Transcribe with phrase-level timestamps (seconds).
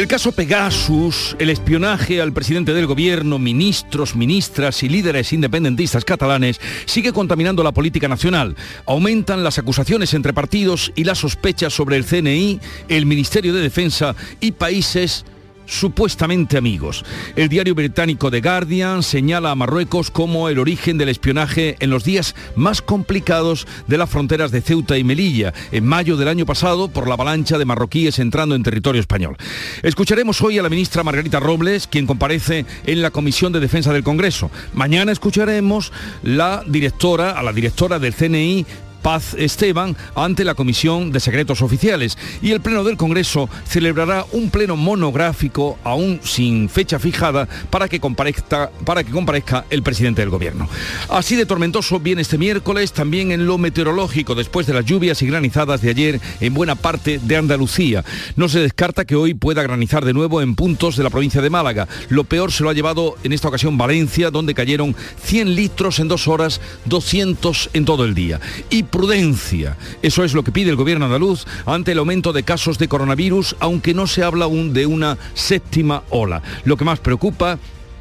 [0.00, 6.58] El caso Pegasus, el espionaje al presidente del gobierno, ministros, ministras y líderes independentistas catalanes
[6.86, 8.56] sigue contaminando la política nacional.
[8.86, 14.16] Aumentan las acusaciones entre partidos y las sospechas sobre el CNI, el Ministerio de Defensa
[14.40, 15.26] y países
[15.70, 17.04] supuestamente amigos.
[17.36, 22.04] El diario británico The Guardian señala a Marruecos como el origen del espionaje en los
[22.04, 26.88] días más complicados de las fronteras de Ceuta y Melilla, en mayo del año pasado
[26.88, 29.36] por la avalancha de marroquíes entrando en territorio español.
[29.82, 34.02] Escucharemos hoy a la ministra Margarita Robles, quien comparece en la Comisión de Defensa del
[34.02, 34.50] Congreso.
[34.74, 38.66] Mañana escucharemos la directora, a la directora del CNI,
[39.02, 44.50] Paz Esteban ante la Comisión de Secretos Oficiales y el Pleno del Congreso celebrará un
[44.50, 48.70] pleno monográfico aún sin fecha fijada para que comparezca,
[49.70, 50.68] el presidente del Gobierno.
[51.08, 55.26] Así de tormentoso viene este miércoles también en lo meteorológico después de las lluvias y
[55.26, 58.04] granizadas de ayer en buena parte de Andalucía.
[58.36, 61.50] No se descarta que hoy pueda granizar de nuevo en puntos de la provincia de
[61.50, 61.88] Málaga.
[62.08, 66.08] Lo peor se lo ha llevado en esta ocasión Valencia, donde cayeron 100 litros en
[66.08, 68.40] dos horas, 200 en todo el día.
[68.70, 69.76] Y prudencia.
[70.02, 73.56] Eso es lo que pide el gobierno andaluz ante el aumento de casos de coronavirus,
[73.60, 76.42] aunque no se habla aún de una séptima ola.
[76.64, 77.58] Lo que más preocupa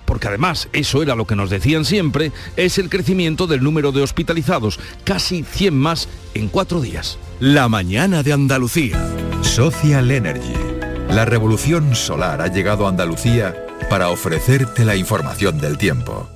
[0.10, 4.02] porque además eso era lo que nos decían siempre, es el crecimiento del número de
[4.02, 7.20] hospitalizados, casi 100 más en cuatro días.
[7.40, 8.98] La mañana de Andalucía.
[9.44, 10.56] Social Energy.
[11.12, 13.56] La revolución solar ha llegado a Andalucía
[13.88, 16.28] para ofrecerte la información del tiempo.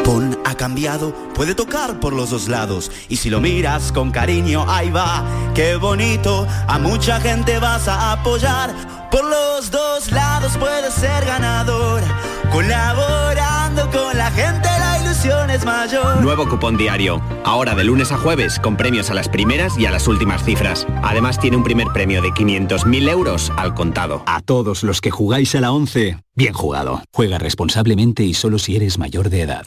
[0.00, 2.90] Cupón ha cambiado, puede tocar por los dos lados.
[3.08, 5.24] Y si lo miras con cariño, ahí va,
[5.54, 6.46] qué bonito.
[6.66, 8.74] A mucha gente vas a apoyar.
[9.10, 12.02] Por los dos lados puedes ser ganador.
[12.50, 16.22] Colaborando con la gente, la ilusión es mayor.
[16.22, 17.20] Nuevo cupón diario.
[17.44, 20.86] Ahora de lunes a jueves, con premios a las primeras y a las últimas cifras.
[21.02, 24.22] Además tiene un primer premio de 500.000 euros al contado.
[24.26, 27.02] A todos los que jugáis a la 11, bien jugado.
[27.12, 29.66] Juega responsablemente y solo si eres mayor de edad.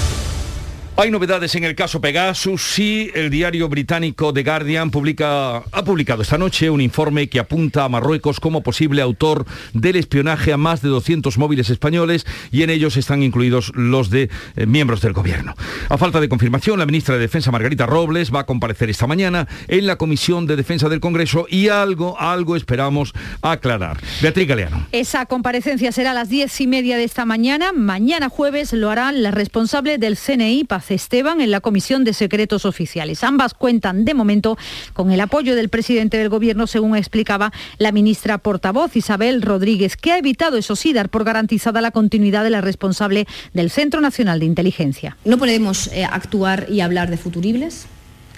[0.97, 2.61] Hay novedades en el caso Pegasus.
[2.61, 7.85] Sí, el diario británico The Guardian publica, ha publicado esta noche un informe que apunta
[7.85, 12.69] a Marruecos como posible autor del espionaje a más de 200 móviles españoles y en
[12.69, 15.55] ellos están incluidos los de eh, miembros del gobierno.
[15.89, 19.47] A falta de confirmación, la ministra de Defensa Margarita Robles va a comparecer esta mañana
[19.69, 23.97] en la Comisión de Defensa del Congreso y algo, algo esperamos aclarar.
[24.21, 24.85] Beatriz Galeano.
[24.91, 27.71] Esa comparecencia será a las diez y media de esta mañana.
[27.73, 32.65] Mañana jueves lo hará la responsable del CNI, Paz Esteban en la Comisión de Secretos
[32.65, 33.23] Oficiales.
[33.23, 34.57] Ambas cuentan de momento
[34.93, 40.11] con el apoyo del presidente del Gobierno, según explicaba la ministra portavoz Isabel Rodríguez, que
[40.11, 44.39] ha evitado, eso sí, dar por garantizada la continuidad de la responsable del Centro Nacional
[44.39, 45.17] de Inteligencia.
[45.23, 47.85] No podemos eh, actuar y hablar de futuribles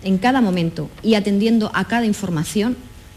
[0.04, 2.76] en cada momento y atendiendo a cada información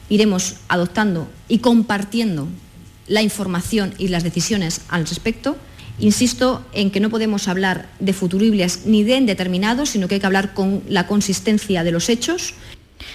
[0.09, 2.47] iremos adoptando y compartiendo
[3.09, 5.57] la información y las decisiones al respecto.
[5.99, 10.27] Insisto en que no podemos hablar de futuribles ni de indeterminados, sino que hay que
[10.27, 12.55] hablar con la consistencia de los hechos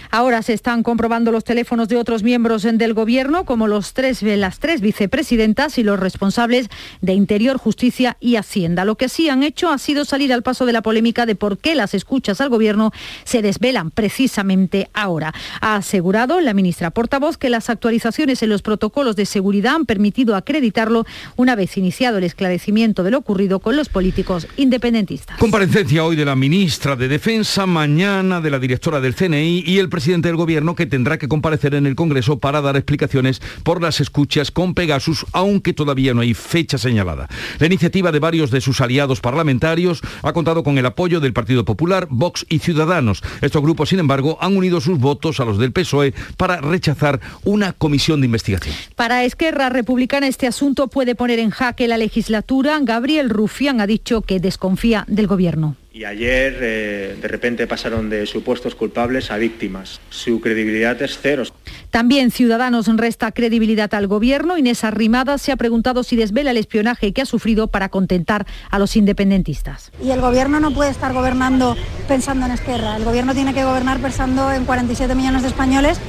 [0.09, 4.59] Ahora se están comprobando los teléfonos de otros miembros del Gobierno, como los tres, las
[4.59, 6.69] tres vicepresidentas y los responsables
[7.01, 8.85] de Interior, Justicia y Hacienda.
[8.85, 11.57] Lo que sí han hecho ha sido salir al paso de la polémica de por
[11.57, 12.91] qué las escuchas al Gobierno
[13.23, 15.33] se desvelan precisamente ahora.
[15.61, 20.35] Ha asegurado la ministra portavoz que las actualizaciones en los protocolos de seguridad han permitido
[20.35, 21.05] acreditarlo
[21.35, 25.37] una vez iniciado el esclarecimiento de lo ocurrido con los políticos independentistas.
[25.37, 30.27] Comparecencia hoy de la ministra de Defensa, mañana de la directora del CNI el presidente
[30.27, 34.51] del Gobierno que tendrá que comparecer en el Congreso para dar explicaciones por las escuchas
[34.51, 37.27] con Pegasus, aunque todavía no hay fecha señalada.
[37.59, 41.65] La iniciativa de varios de sus aliados parlamentarios ha contado con el apoyo del Partido
[41.65, 43.23] Popular, Vox y Ciudadanos.
[43.41, 47.73] Estos grupos, sin embargo, han unido sus votos a los del PSOE para rechazar una
[47.73, 48.75] comisión de investigación.
[48.95, 52.79] Para Esquerra Republicana este asunto puede poner en jaque la legislatura.
[52.81, 58.25] Gabriel Rufián ha dicho que desconfía del Gobierno y ayer eh, de repente pasaron de
[58.25, 59.99] supuestos culpables a víctimas.
[60.09, 61.43] Su credibilidad es cero.
[61.89, 64.57] También Ciudadanos resta credibilidad al gobierno.
[64.57, 68.79] Inés Arrimada se ha preguntado si desvela el espionaje que ha sufrido para contentar a
[68.79, 69.91] los independentistas.
[70.01, 71.75] Y el gobierno no puede estar gobernando
[72.07, 72.95] pensando en Esquerra.
[72.95, 75.99] El gobierno tiene que gobernar pensando en 47 millones de españoles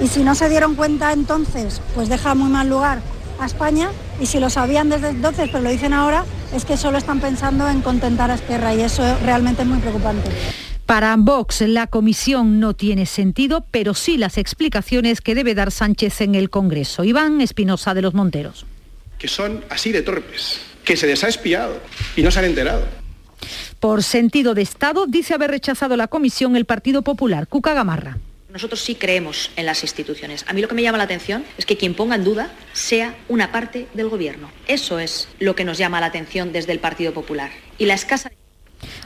[0.00, 3.00] y si no se dieron cuenta entonces, pues deja muy mal lugar
[3.42, 3.90] a España
[4.20, 6.24] y si lo sabían desde entonces, pero lo dicen ahora,
[6.54, 10.30] es que solo están pensando en contentar a Esquerra y eso realmente es muy preocupante.
[10.86, 16.20] Para Vox, la comisión no tiene sentido, pero sí las explicaciones que debe dar Sánchez
[16.20, 17.04] en el Congreso.
[17.04, 18.66] Iván Espinosa de los Monteros.
[19.18, 21.80] Que son así de torpes, que se les ha espiado
[22.16, 22.82] y no se han enterado.
[23.80, 27.48] Por sentido de Estado, dice haber rechazado la comisión el Partido Popular.
[27.48, 28.18] Cuca Gamarra.
[28.52, 30.44] Nosotros sí creemos en las instituciones.
[30.46, 33.16] A mí lo que me llama la atención es que quien ponga en duda sea
[33.30, 34.50] una parte del Gobierno.
[34.66, 37.50] Eso es lo que nos llama la atención desde el Partido Popular.
[37.78, 38.30] Y la escasa...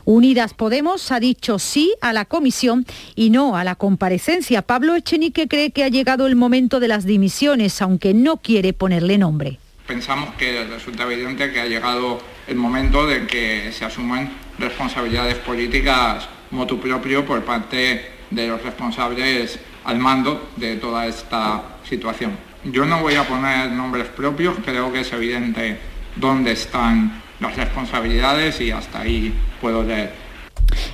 [0.04, 4.62] Unidas Podemos ha dicho sí a la comisión y no a la comparecencia.
[4.62, 9.16] Pablo Echenique cree que ha llegado el momento de las dimisiones, aunque no quiere ponerle
[9.16, 9.60] nombre.
[9.86, 12.18] Pensamos que resulta evidente que ha llegado
[12.48, 19.58] el momento de que se asuman responsabilidades políticas motu propio por parte de los responsables
[19.84, 22.32] al mando de toda esta situación.
[22.64, 25.78] Yo no voy a poner nombres propios, creo que es evidente
[26.16, 30.26] dónde están las responsabilidades y hasta ahí puedo leer.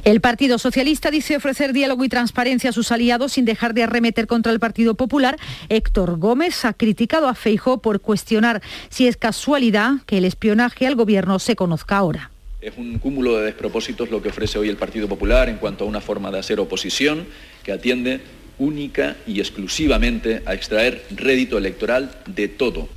[0.04, 4.26] El Partido Socialista dice ofrecer diálogo y transparencia a sus aliados sin dejar de arremeter
[4.26, 5.38] contra el Partido Popular.
[5.68, 10.96] Héctor Gómez ha criticado a Feijó por cuestionar si es casualidad que el espionaje al
[10.96, 12.31] gobierno se conozca ahora.
[12.62, 15.88] Es un cúmulo de despropósitos lo que ofrece hoy el Partido Popular en cuanto a
[15.88, 17.26] una forma de hacer oposición
[17.64, 18.20] que atiende
[18.56, 22.88] única y exclusivamente a extraer rédito electoral de todo.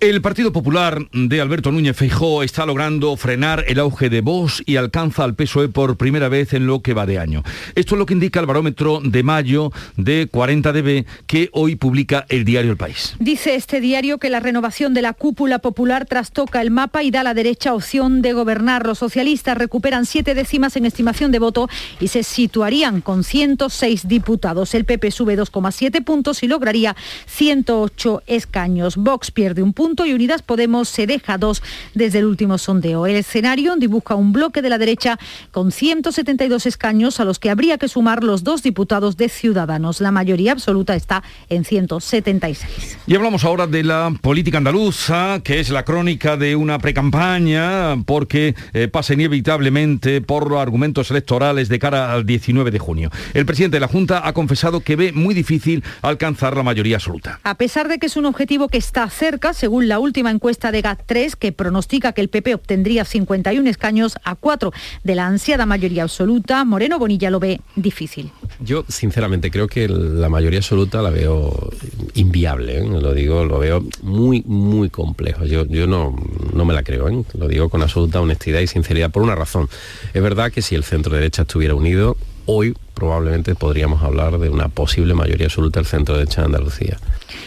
[0.00, 4.76] El Partido Popular de Alberto Núñez Feijó está logrando frenar el auge de Vox y
[4.76, 7.42] alcanza al PSOE por primera vez en lo que va de año.
[7.74, 12.24] Esto es lo que indica el barómetro de mayo de 40 dB que hoy publica
[12.30, 13.14] el diario El País.
[13.18, 17.20] Dice este diario que la renovación de la cúpula popular trastoca el mapa y da
[17.20, 18.86] a la derecha opción de gobernar.
[18.86, 21.68] Los socialistas recuperan siete décimas en estimación de voto
[22.00, 24.74] y se situarían con 106 diputados.
[24.74, 26.96] El PP sube 2,7 puntos y lograría
[27.26, 28.96] 108 escaños.
[28.96, 31.62] Vox pierde un punto y Unidas Podemos se deja dos
[31.94, 33.06] desde el último sondeo.
[33.06, 35.18] El escenario dibuja un bloque de la derecha
[35.50, 40.00] con 172 escaños a los que habría que sumar los dos diputados de Ciudadanos.
[40.00, 42.98] La mayoría absoluta está en 176.
[43.06, 48.54] Y hablamos ahora de la política andaluza, que es la crónica de una precampaña, porque
[48.72, 53.10] eh, pasa inevitablemente por argumentos electorales de cara al 19 de junio.
[53.34, 57.40] El presidente de la Junta ha confesado que ve muy difícil alcanzar la mayoría absoluta.
[57.42, 60.82] A pesar de que es un objetivo que está cerca, según la última encuesta de
[60.82, 64.72] GAT3, que pronostica que el PP obtendría 51 escaños a 4
[65.04, 68.30] de la ansiada mayoría absoluta, Moreno Bonilla lo ve difícil.
[68.60, 71.70] Yo, sinceramente, creo que la mayoría absoluta la veo
[72.14, 72.86] inviable, ¿eh?
[72.86, 75.44] lo digo, lo veo muy, muy complejo.
[75.44, 76.16] Yo, yo no,
[76.52, 77.24] no me la creo, ¿eh?
[77.34, 79.68] lo digo con absoluta honestidad y sinceridad por una razón.
[80.12, 82.16] Es verdad que si el centro derecha estuviera unido,
[82.46, 86.98] hoy probablemente podríamos hablar de una posible mayoría absoluta del centro derecha de Andalucía.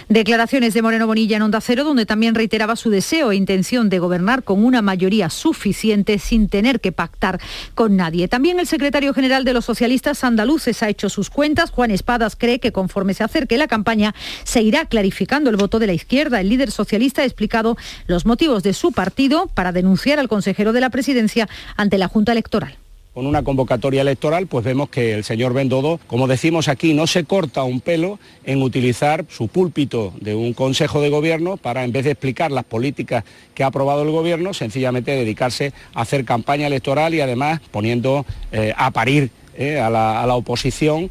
[0.09, 3.99] Declaraciones de Moreno Bonilla en Onda Cero, donde también reiteraba su deseo e intención de
[3.99, 7.39] gobernar con una mayoría suficiente sin tener que pactar
[7.75, 8.27] con nadie.
[8.27, 11.69] También el secretario general de los socialistas andaluces ha hecho sus cuentas.
[11.69, 15.87] Juan Espadas cree que conforme se acerque la campaña se irá clarificando el voto de
[15.87, 16.41] la izquierda.
[16.41, 20.81] El líder socialista ha explicado los motivos de su partido para denunciar al consejero de
[20.81, 21.47] la presidencia
[21.77, 22.77] ante la Junta Electoral
[23.13, 27.25] con una convocatoria electoral, pues vemos que el señor Bendodo, como decimos aquí, no se
[27.25, 32.05] corta un pelo en utilizar su púlpito de un consejo de gobierno para, en vez
[32.05, 37.13] de explicar las políticas que ha aprobado el gobierno, sencillamente dedicarse a hacer campaña electoral
[37.13, 41.09] y además poniendo eh, a parir eh, a la oposición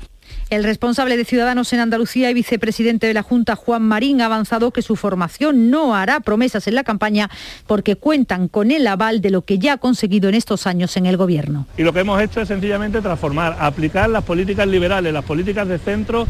[0.52, 4.70] el responsable de Ciudadanos en Andalucía y vicepresidente de la Junta, Juan Marín, ha avanzado
[4.70, 7.30] que su formación no hará promesas en la campaña
[7.66, 11.06] porque cuentan con el aval de lo que ya ha conseguido en estos años en
[11.06, 11.66] el Gobierno.
[11.78, 15.78] Y lo que hemos hecho es sencillamente transformar, aplicar las políticas liberales, las políticas de
[15.78, 16.26] centro.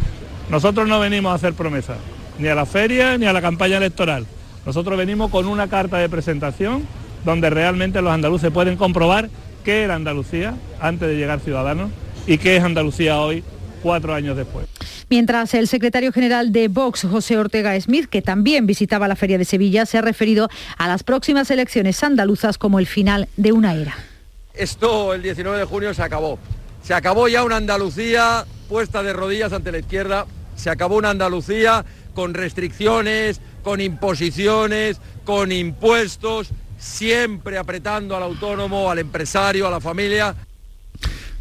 [0.49, 1.97] Nosotros no venimos a hacer promesas,
[2.39, 4.25] ni a la feria ni a la campaña electoral.
[4.65, 6.87] Nosotros venimos con una carta de presentación
[7.25, 9.31] donde realmente los andaluces pueden comprobar
[9.65, 11.91] qué era Andalucía antes de llegar Ciudadanos
[12.29, 13.43] y qué es Andalucía hoy
[13.83, 14.67] cuatro años después.
[15.11, 19.45] Mientras el secretario general de Vox, José Ortega Smith, que también visitaba la Feria de
[19.45, 20.49] Sevilla, se ha referido
[20.79, 23.95] a las próximas elecciones andaluzas como el final de una era.
[24.55, 26.39] Esto el 19 de junio se acabó.
[26.83, 30.27] Se acabó ya una Andalucía puesta de rodillas ante la izquierda.
[30.57, 31.85] Se acabó una Andalucía
[32.15, 36.49] con restricciones, con imposiciones, con impuestos,
[36.79, 40.35] siempre apretando al autónomo, al empresario, a la familia.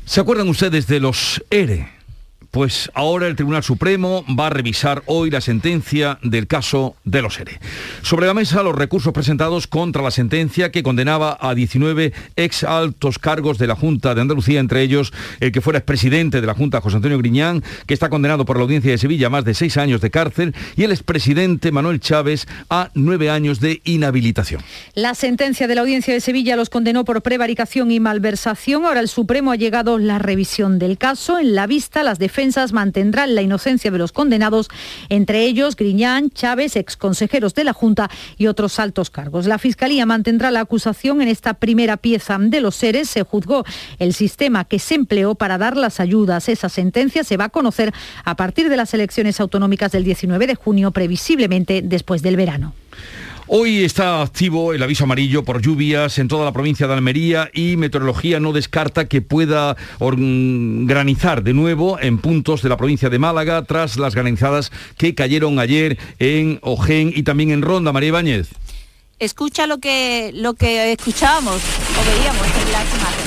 [0.05, 2.00] ¿Se acuerdan ustedes de los ERE?
[2.51, 7.39] Pues ahora el Tribunal Supremo va a revisar hoy la sentencia del caso de los
[7.39, 7.61] ERE.
[8.01, 13.19] Sobre la mesa los recursos presentados contra la sentencia que condenaba a 19 ex altos
[13.19, 16.81] cargos de la Junta de Andalucía, entre ellos el que fuera expresidente de la Junta,
[16.81, 19.77] José Antonio Griñán, que está condenado por la Audiencia de Sevilla a más de seis
[19.77, 24.61] años de cárcel, y el expresidente Manuel Chávez a nueve años de inhabilitación.
[24.93, 28.83] La sentencia de la Audiencia de Sevilla los condenó por prevaricación y malversación.
[28.83, 31.39] Ahora el Supremo ha llegado la revisión del caso.
[31.39, 32.40] En la vista, las defensas
[32.71, 34.69] mantendrán la inocencia de los condenados,
[35.09, 39.45] entre ellos Griñán, Chávez, exconsejeros de la Junta y otros altos cargos.
[39.45, 43.09] La Fiscalía mantendrá la acusación en esta primera pieza de los seres.
[43.09, 43.63] Se juzgó
[43.99, 46.49] el sistema que se empleó para dar las ayudas.
[46.49, 47.93] Esa sentencia se va a conocer
[48.23, 52.73] a partir de las elecciones autonómicas del 19 de junio, previsiblemente después del verano.
[53.53, 57.75] Hoy está activo el aviso amarillo por lluvias en toda la provincia de Almería y
[57.75, 63.65] Meteorología no descarta que pueda granizar de nuevo en puntos de la provincia de Málaga
[63.65, 67.91] tras las granizadas que cayeron ayer en Ojén y también en Ronda.
[67.91, 68.47] María Ibáñez.
[69.19, 73.20] Escucha lo que, lo que escuchábamos o veíamos en las imágenes.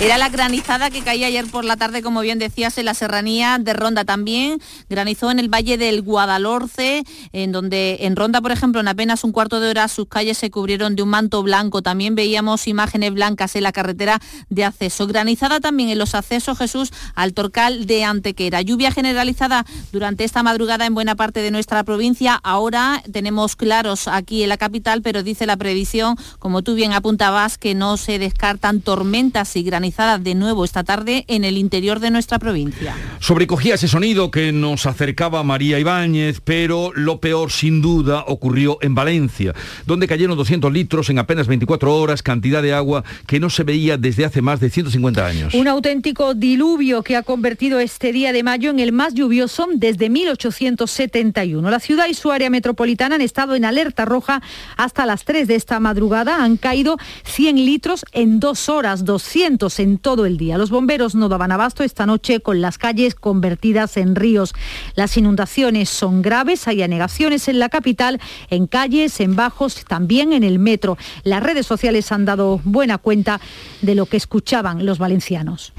[0.00, 3.58] Era la granizada que caía ayer por la tarde, como bien decías, en la serranía
[3.58, 4.60] de Ronda también.
[4.88, 7.02] Granizó en el valle del Guadalhorce,
[7.32, 10.52] en donde en Ronda, por ejemplo, en apenas un cuarto de hora sus calles se
[10.52, 11.82] cubrieron de un manto blanco.
[11.82, 15.08] También veíamos imágenes blancas en la carretera de acceso.
[15.08, 18.62] Granizada también en los accesos, Jesús, al Torcal de Antequera.
[18.62, 22.38] Lluvia generalizada durante esta madrugada en buena parte de nuestra provincia.
[22.44, 27.58] Ahora tenemos claros aquí en la capital, pero dice la previsión, como tú bien apuntabas,
[27.58, 32.10] que no se descartan tormentas y granizadas de nuevo esta tarde en el interior de
[32.10, 32.94] nuestra provincia.
[33.20, 38.94] Sobrecogía ese sonido que nos acercaba María Ibáñez, pero lo peor sin duda ocurrió en
[38.94, 39.54] Valencia,
[39.86, 43.96] donde cayeron 200 litros en apenas 24 horas, cantidad de agua que no se veía
[43.96, 45.54] desde hace más de 150 años.
[45.54, 50.10] Un auténtico diluvio que ha convertido este día de mayo en el más lluvioso desde
[50.10, 51.70] 1871.
[51.70, 54.42] La ciudad y su área metropolitana han estado en alerta roja
[54.76, 56.44] hasta las 3 de esta madrugada.
[56.44, 60.58] Han caído 100 litros en dos horas, 200 en todo el día.
[60.58, 64.54] Los bomberos no daban abasto esta noche con las calles convertidas en ríos.
[64.94, 68.20] Las inundaciones son graves, hay anegaciones en la capital,
[68.50, 70.98] en calles, en bajos, también en el metro.
[71.24, 73.40] Las redes sociales han dado buena cuenta
[73.82, 75.72] de lo que escuchaban los valencianos.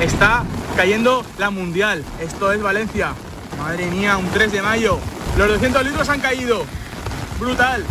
[0.00, 0.44] Está
[0.76, 2.02] cayendo la mundial.
[2.20, 3.12] Esto es Valencia.
[3.58, 4.98] Madre mía, un 3 de mayo.
[5.36, 6.64] Los 200 litros han caído.
[7.38, 7.84] Brutal.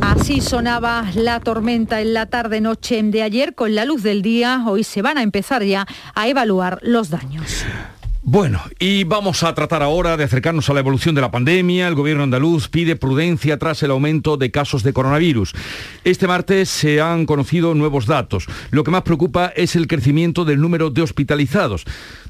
[0.00, 3.54] Así sonaba la tormenta en la tarde-noche de ayer.
[3.54, 7.64] Con la luz del día, hoy se van a empezar ya a evaluar los daños.
[8.28, 11.86] Bueno, y vamos a tratar ahora de acercarnos a la evolución de la pandemia.
[11.86, 15.52] El gobierno andaluz pide prudencia tras el aumento de casos de coronavirus.
[16.02, 18.48] Este martes se han conocido nuevos datos.
[18.72, 21.84] Lo que más preocupa es el crecimiento del número de hospitalizados.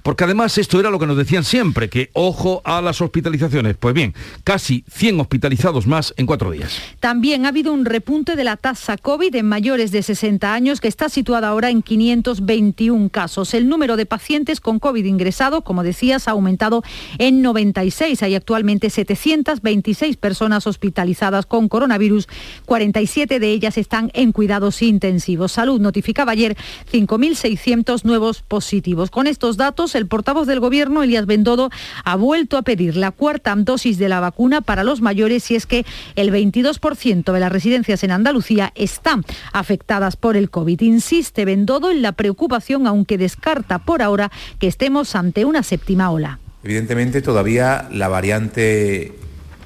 [0.07, 3.77] Porque además esto era lo que nos decían siempre, que ojo a las hospitalizaciones.
[3.77, 6.79] Pues bien, casi 100 hospitalizados más en cuatro días.
[7.01, 10.87] También ha habido un repunte de la tasa COVID en mayores de 60 años, que
[10.87, 13.53] está situada ahora en 521 casos.
[13.53, 16.85] El número de pacientes con COVID ingresado, como decías, ha aumentado
[17.19, 18.23] en 96.
[18.23, 22.29] Hay actualmente 726 personas hospitalizadas con coronavirus.
[22.67, 25.51] 47 de ellas están en cuidados intensivos.
[25.51, 26.57] Salud notificaba ayer
[26.93, 29.11] 5.600 nuevos positivos.
[29.11, 31.71] Con estos datos, el portavoz del Gobierno, Elías Bendodo,
[32.05, 35.67] ha vuelto a pedir la cuarta dosis de la vacuna para los mayores y es
[35.67, 35.85] que
[36.15, 40.81] el 22% de las residencias en Andalucía están afectadas por el COVID.
[40.81, 46.39] Insiste Bendodo en la preocupación, aunque descarta por ahora que estemos ante una séptima ola.
[46.65, 49.15] Evidentemente todavía la variante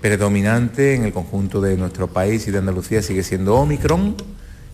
[0.01, 4.17] predominante en el conjunto de nuestro país y de Andalucía sigue siendo Omicron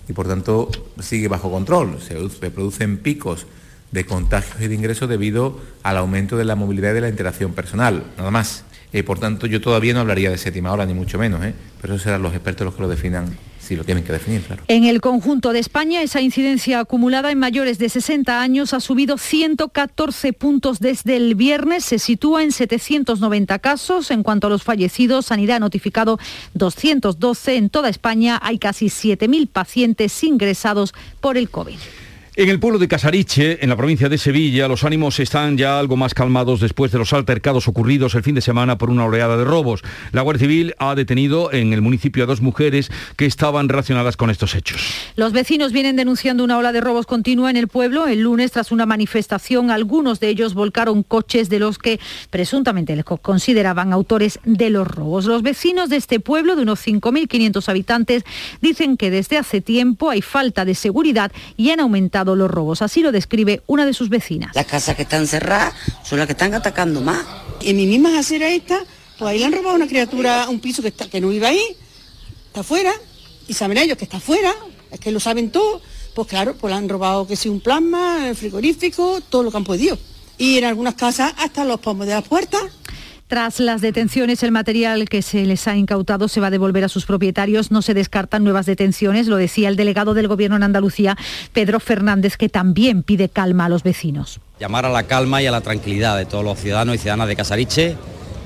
[0.09, 0.71] y por tanto
[1.01, 1.99] sigue bajo control.
[2.01, 2.15] Se,
[2.51, 3.47] producen picos
[3.93, 7.53] de contagios y de ingresos debido al aumento de la movilidad y de la interacción
[7.53, 8.65] personal, nada más.
[8.93, 11.55] Y por tanto yo todavía no hablaría de séptima hora, ni mucho menos, ¿eh?
[11.81, 14.63] pero eso serán los expertos los que lo definan Sí, lo tienen que definir, claro.
[14.69, 19.19] En el conjunto de España, esa incidencia acumulada en mayores de 60 años ha subido
[19.19, 24.13] 114 puntos desde el viernes, se sitúa en 790 casos.
[24.13, 26.21] En cuanto a los fallecidos, Sanidad ha notificado
[26.55, 28.39] 212 en toda España.
[28.41, 31.79] Hay casi 7.000 pacientes ingresados por el COVID.
[32.39, 35.97] En el pueblo de Casariche, en la provincia de Sevilla, los ánimos están ya algo
[35.97, 39.45] más calmados después de los altercados ocurridos el fin de semana por una oleada de
[39.45, 39.83] robos.
[40.13, 44.29] La Guardia Civil ha detenido en el municipio a dos mujeres que estaban relacionadas con
[44.29, 44.83] estos hechos.
[45.17, 48.07] Los vecinos vienen denunciando una ola de robos continua en el pueblo.
[48.07, 53.07] El lunes, tras una manifestación, algunos de ellos volcaron coches de los que presuntamente les
[53.07, 55.25] consideraban autores de los robos.
[55.25, 58.25] Los vecinos de este pueblo, de unos 5.500 habitantes,
[58.61, 62.83] dicen que desde hace tiempo hay falta de seguridad y han aumentado los robos.
[62.83, 64.55] Así lo describe una de sus vecinas.
[64.55, 67.25] Las casas que están cerradas son las que están atacando más.
[67.61, 68.81] En mi misma acera esta,
[69.19, 71.63] pues ahí le han robado una criatura un piso que, está, que no iba ahí,
[72.47, 72.93] está afuera,
[73.49, 74.53] y saben ellos que está afuera,
[74.91, 75.81] es que lo saben todo,
[76.15, 79.57] pues claro, pues le han robado que si un plasma, el frigorífico, todo lo que
[79.59, 79.99] han podido.
[80.39, 82.63] Y en algunas casas hasta los pomos de las puertas.
[83.29, 86.89] Tras las detenciones, el material que se les ha incautado se va a devolver a
[86.89, 87.73] sus propietarios.
[87.73, 91.17] No se descartan nuevas detenciones, lo decía el delegado del Gobierno en Andalucía,
[91.53, 94.39] Pedro Fernández, que también pide calma a los vecinos.
[94.61, 97.35] Llamar a la calma y a la tranquilidad de todos los ciudadanos y ciudadanas de
[97.35, 97.97] Casariche,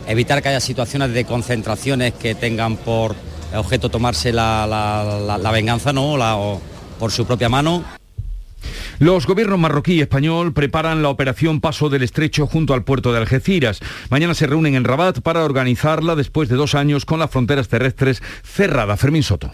[0.06, 3.14] evitar que haya situaciones de concentraciones que tengan por
[3.54, 6.14] objeto tomarse la, venganza ¿no?
[6.14, 6.60] o
[6.98, 7.99] por su propia mano.
[9.00, 13.18] Los gobiernos marroquí y español preparan la operación Paso del Estrecho junto al puerto de
[13.18, 13.80] Algeciras.
[14.10, 18.22] Mañana se reúnen en Rabat para organizarla después de dos años con las fronteras terrestres
[18.44, 19.00] cerradas.
[19.00, 19.52] Fermín Soto.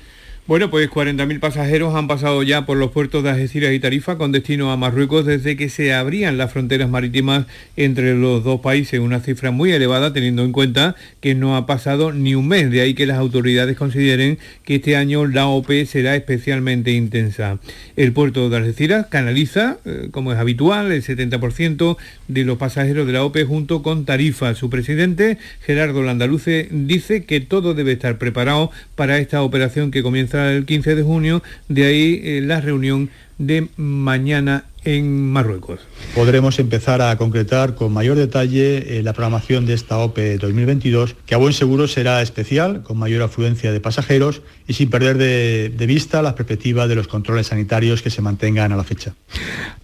[0.49, 4.31] Bueno, pues 40.000 pasajeros han pasado ya por los puertos de Algeciras y Tarifa con
[4.31, 9.19] destino a Marruecos desde que se abrían las fronteras marítimas entre los dos países, una
[9.19, 12.95] cifra muy elevada teniendo en cuenta que no ha pasado ni un mes, de ahí
[12.95, 17.59] que las autoridades consideren que este año la OP será especialmente intensa.
[17.97, 21.97] El puerto de Algeciras canaliza, eh, como es habitual, el 70%
[22.29, 24.55] de los pasajeros de la OP junto con Tarifa.
[24.55, 30.36] Su presidente, Gerardo Landaluce, dice que todo debe estar preparado para esta operación que comienza
[30.37, 35.81] el 15 de junio, de ahí eh, la reunión de mañana en Marruecos.
[36.15, 41.35] Podremos empezar a concretar con mayor detalle eh, la programación de esta OPE 2022, que
[41.35, 46.23] a buen seguro será especial, con mayor afluencia de pasajeros y sin perder de, vista
[46.23, 49.13] las perspectivas de los controles sanitarios que se mantengan a la fecha.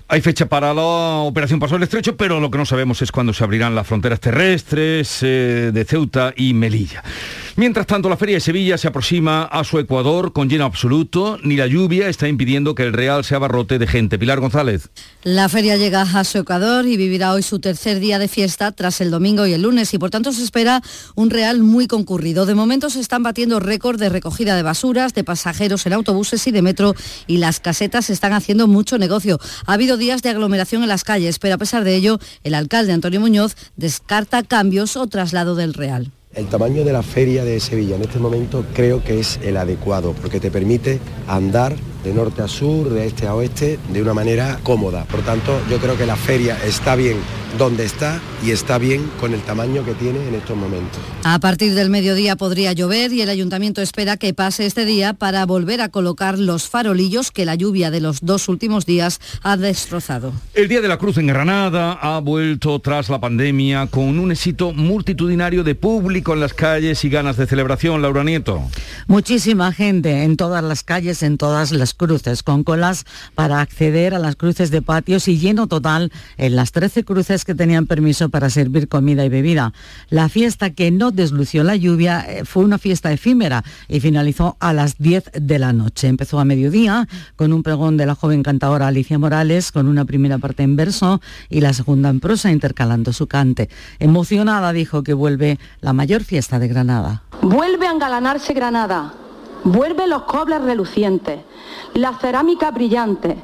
[0.06, 3.32] Hay fecha para la operación Paso del Estrecho, pero lo que no sabemos es cuándo
[3.32, 7.02] se abrirán las fronteras terrestres eh, de Ceuta y Melilla.
[7.54, 11.38] Mientras tanto, la Feria de Sevilla se aproxima a su Ecuador con lleno absoluto.
[11.42, 14.18] Ni la lluvia está impidiendo que el Real se abarrote de gente.
[14.18, 14.88] Pilar González.
[15.22, 19.02] La feria llega a su Ecuador y vivirá hoy su tercer día de fiesta tras
[19.02, 20.80] el domingo y el lunes y por tanto se espera
[21.14, 22.46] un Real muy concurrido.
[22.46, 26.52] De momento se están batiendo récord de recogida de basuras, de pasajeros en autobuses y
[26.52, 26.94] de metro
[27.26, 29.38] y las casetas están haciendo mucho negocio.
[29.66, 32.94] Ha habido días de aglomeración en las calles, pero a pesar de ello, el alcalde
[32.94, 36.10] Antonio Muñoz descarta cambios o traslado del Real.
[36.34, 40.14] El tamaño de la feria de Sevilla en este momento creo que es el adecuado
[40.14, 44.58] porque te permite andar de norte a sur, de este a oeste, de una manera
[44.62, 45.04] cómoda.
[45.04, 47.16] Por tanto, yo creo que la feria está bien
[47.58, 51.00] donde está y está bien con el tamaño que tiene en estos momentos.
[51.24, 55.44] A partir del mediodía podría llover y el ayuntamiento espera que pase este día para
[55.46, 60.32] volver a colocar los farolillos que la lluvia de los dos últimos días ha destrozado.
[60.54, 64.72] El Día de la Cruz en Granada ha vuelto tras la pandemia con un éxito
[64.72, 68.02] multitudinario de público en las calles y ganas de celebración.
[68.02, 68.62] Laura Nieto.
[69.06, 74.18] Muchísima gente en todas las calles, en todas las cruces, con colas para acceder a
[74.18, 78.50] las cruces de patios y lleno total en las 13 cruces que tenían permiso para
[78.50, 79.72] servir comida y bebida.
[80.10, 84.72] La fiesta que no deslució la lluvia eh, fue una fiesta efímera y finalizó a
[84.72, 86.08] las 10 de la noche.
[86.08, 90.38] Empezó a mediodía con un pregón de la joven cantadora Alicia Morales con una primera
[90.38, 93.68] parte en verso y la segunda en prosa intercalando su cante.
[93.98, 97.22] Emocionada dijo que vuelve la mayor fiesta de Granada.
[97.42, 99.21] Vuelve a engalanarse Granada.
[99.64, 101.40] Vuelve los cobles relucientes,
[101.94, 103.36] la cerámica brillante,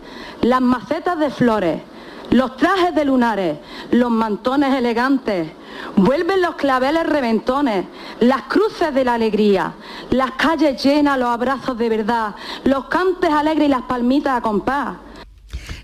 [0.42, 1.80] las macetas de flores,
[2.30, 3.58] los trajes de lunares,
[3.90, 5.48] los mantones elegantes,
[5.96, 7.86] vuelven los claveles reventones,
[8.20, 9.72] las cruces de la alegría,
[10.10, 14.96] las calles llenas, los abrazos de verdad, los cantes alegres y las palmitas a compás.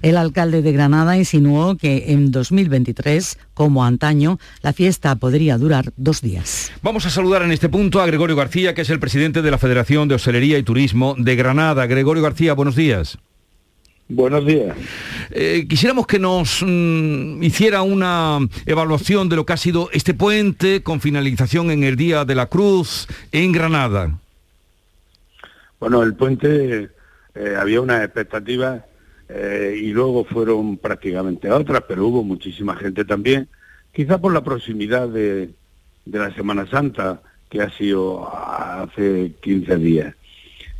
[0.05, 6.21] El alcalde de Granada insinuó que en 2023, como antaño, la fiesta podría durar dos
[6.21, 6.71] días.
[6.83, 9.57] Vamos a saludar en este punto a Gregorio García, que es el presidente de la
[9.57, 11.87] Federación de Hostelería y Turismo de Granada.
[11.87, 13.17] Gregorio García, buenos días.
[14.07, 14.77] Buenos días.
[15.31, 20.83] Eh, quisiéramos que nos mm, hiciera una evaluación de lo que ha sido este puente
[20.83, 24.19] con finalización en el Día de la Cruz en Granada.
[25.81, 26.90] Bueno, el puente
[27.35, 28.85] eh, había una expectativa
[29.29, 33.49] eh, y luego fueron prácticamente otras, pero hubo muchísima gente también,
[33.93, 35.51] quizá por la proximidad de,
[36.05, 40.15] de la Semana Santa, que ha sido hace 15 días.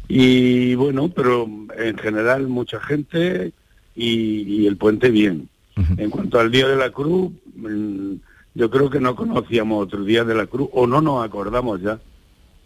[0.09, 3.53] Y bueno, pero en general mucha gente
[3.95, 5.49] y, el puente bien.
[5.97, 8.15] En cuanto al Día de la Cruz, mm,
[8.55, 11.99] yo creo que no conocíamos otro Día de la Cruz o no nos acordamos ya.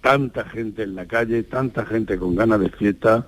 [0.03, 3.27] Tanta gente en la calle, tanta gente con ganas de fiesta.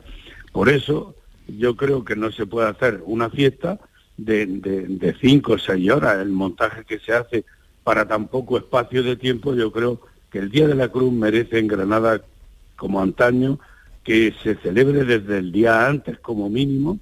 [0.52, 1.14] Por eso
[1.58, 3.78] yo creo que no se puede hacer una fiesta
[4.16, 6.18] de, de, cinco o seis horas.
[6.18, 7.44] El montaje que se hace
[7.84, 11.58] para tan poco espacio de tiempo, yo creo que el Día de la Cruz merece
[11.58, 12.22] en Granada,
[12.76, 13.58] como antaño,
[14.04, 16.98] que se celebre desde el día antes como mínimo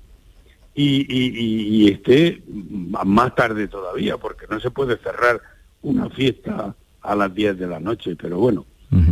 [0.74, 5.40] y, y, esté más tarde todavía, porque no se puede cerrar
[5.82, 8.14] una fiesta a las 10 de la noche.
[8.14, 8.64] Pero bueno,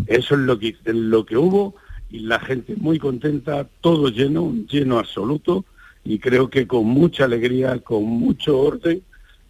[0.07, 1.75] eso es lo que, lo que hubo
[2.11, 5.65] y la gente muy contenta, todo lleno, lleno absoluto
[6.05, 9.03] y creo que con mucha alegría, con mucho orden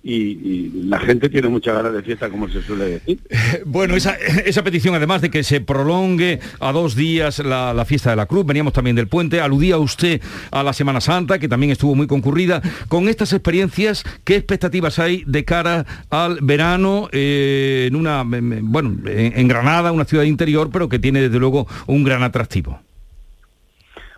[0.08, 3.18] y, la gente tiene mucha ganas de fiesta, como se suele decir.
[3.64, 8.16] Bueno, esa, esa petición, además de que se prolongue a dos días la, fiesta de
[8.16, 11.94] la Cruz, veníamos también del puente, aludía usted a la Semana Santa, que también estuvo
[11.94, 12.62] muy concurrida.
[12.88, 19.48] Con estas experiencias, ¿qué expectativas hay de cara al verano eh, en una, bueno, en
[19.48, 22.80] Granada, una ciudad interior, pero que tiene desde luego un gran atractivo?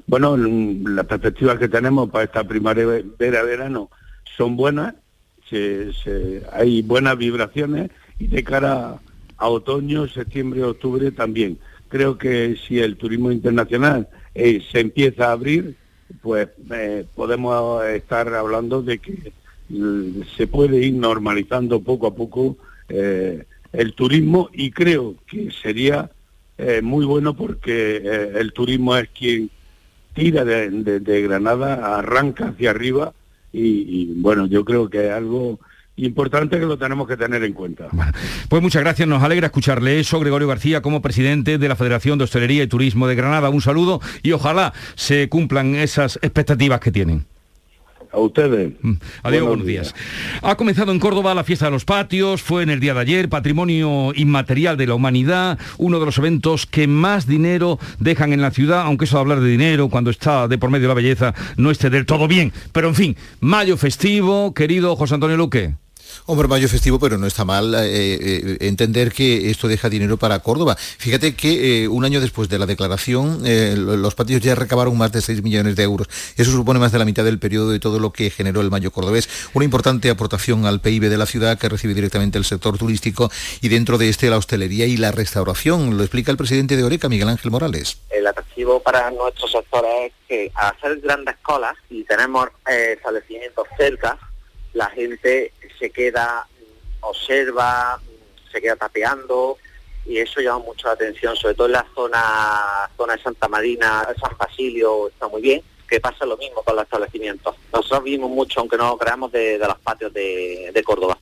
[0.06, 3.90] Bueno, las perspectivas que tenemos para esta primavera-verano
[4.36, 4.94] son buenas
[6.52, 9.00] hay buenas vibraciones y de cara
[9.38, 11.58] a otoño, septiembre, octubre también.
[11.88, 15.76] Creo que si el turismo internacional eh, se empieza a abrir,
[16.20, 19.32] pues eh, podemos estar hablando de que
[19.68, 22.56] mm, se puede ir normalizando poco a poco
[22.88, 26.10] eh, el turismo y creo que sería
[26.82, 27.98] muy bueno porque
[28.34, 29.48] el turismo es quien
[30.12, 33.12] tira de Granada, arranca hacia arriba
[33.52, 35.58] y, bueno, yo creo que es algo
[35.96, 37.88] importante que lo tenemos que tener en cuenta.
[38.48, 42.24] pues muchas gracias, nos alegra escucharle eso, Gregorio García, como presidente de la Federación de
[42.24, 43.48] Hostelería y Turismo de Granada.
[43.48, 47.26] Un saludo y ojalá se cumplan esas expectativas que tienen.
[48.12, 48.72] A ustedes.
[48.80, 48.92] Mm.
[49.22, 49.94] Adiós, buenos, días.
[50.42, 53.28] Ha comenzado en Córdoba la fiesta de los patios, fue en el día de ayer,
[53.28, 58.50] patrimonio inmaterial de la humanidad, uno de los eventos que más dinero dejan en la
[58.50, 61.70] ciudad, aunque eso de hablar de dinero cuando está de por medio la belleza no
[61.70, 62.52] esté del todo bien.
[62.72, 65.74] Pero en fin, mayo festivo, querido José Antonio Luque.
[66.26, 70.40] Hombre, mayo festivo, pero no está mal eh, eh, entender que esto deja dinero para
[70.40, 70.76] Córdoba.
[70.76, 73.42] Fíjate que eh, un año después de la declaración,
[74.02, 76.08] los patios ya recabaron más de 6 millones de euros.
[76.36, 78.90] Eso supone más de la mitad del periodo de todo lo que generó el mayo
[78.90, 79.28] cordobés.
[79.54, 83.68] Una importante aportación al PIB de la ciudad que recibe directamente el sector turístico y
[83.68, 85.96] dentro de este la hostelería y la restauración.
[85.96, 87.98] Lo explica el presidente de Oreca, Miguel Ángel Morales.
[88.10, 94.18] El atractivo para nuestro sector es que al hacer grandes colas y tenemos establecimientos cerca,
[94.72, 96.46] la gente se queda,
[97.00, 98.00] observa,
[98.52, 99.58] se queda tapeando
[100.06, 104.06] y eso llama mucho la atención, sobre todo en la zona, zona de Santa Marina,
[104.20, 107.54] San Basilio está muy bien, que pasa lo mismo con los establecimientos.
[107.72, 111.18] Nosotros vimos mucho, aunque no lo creamos, de, los patios de Córdoba.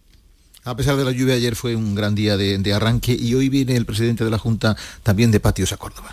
[0.67, 3.77] A pesar de la lluvia, ayer fue un gran día de, arranque y hoy viene
[3.77, 6.13] el presidente de la Junta también de patios a Córdoba.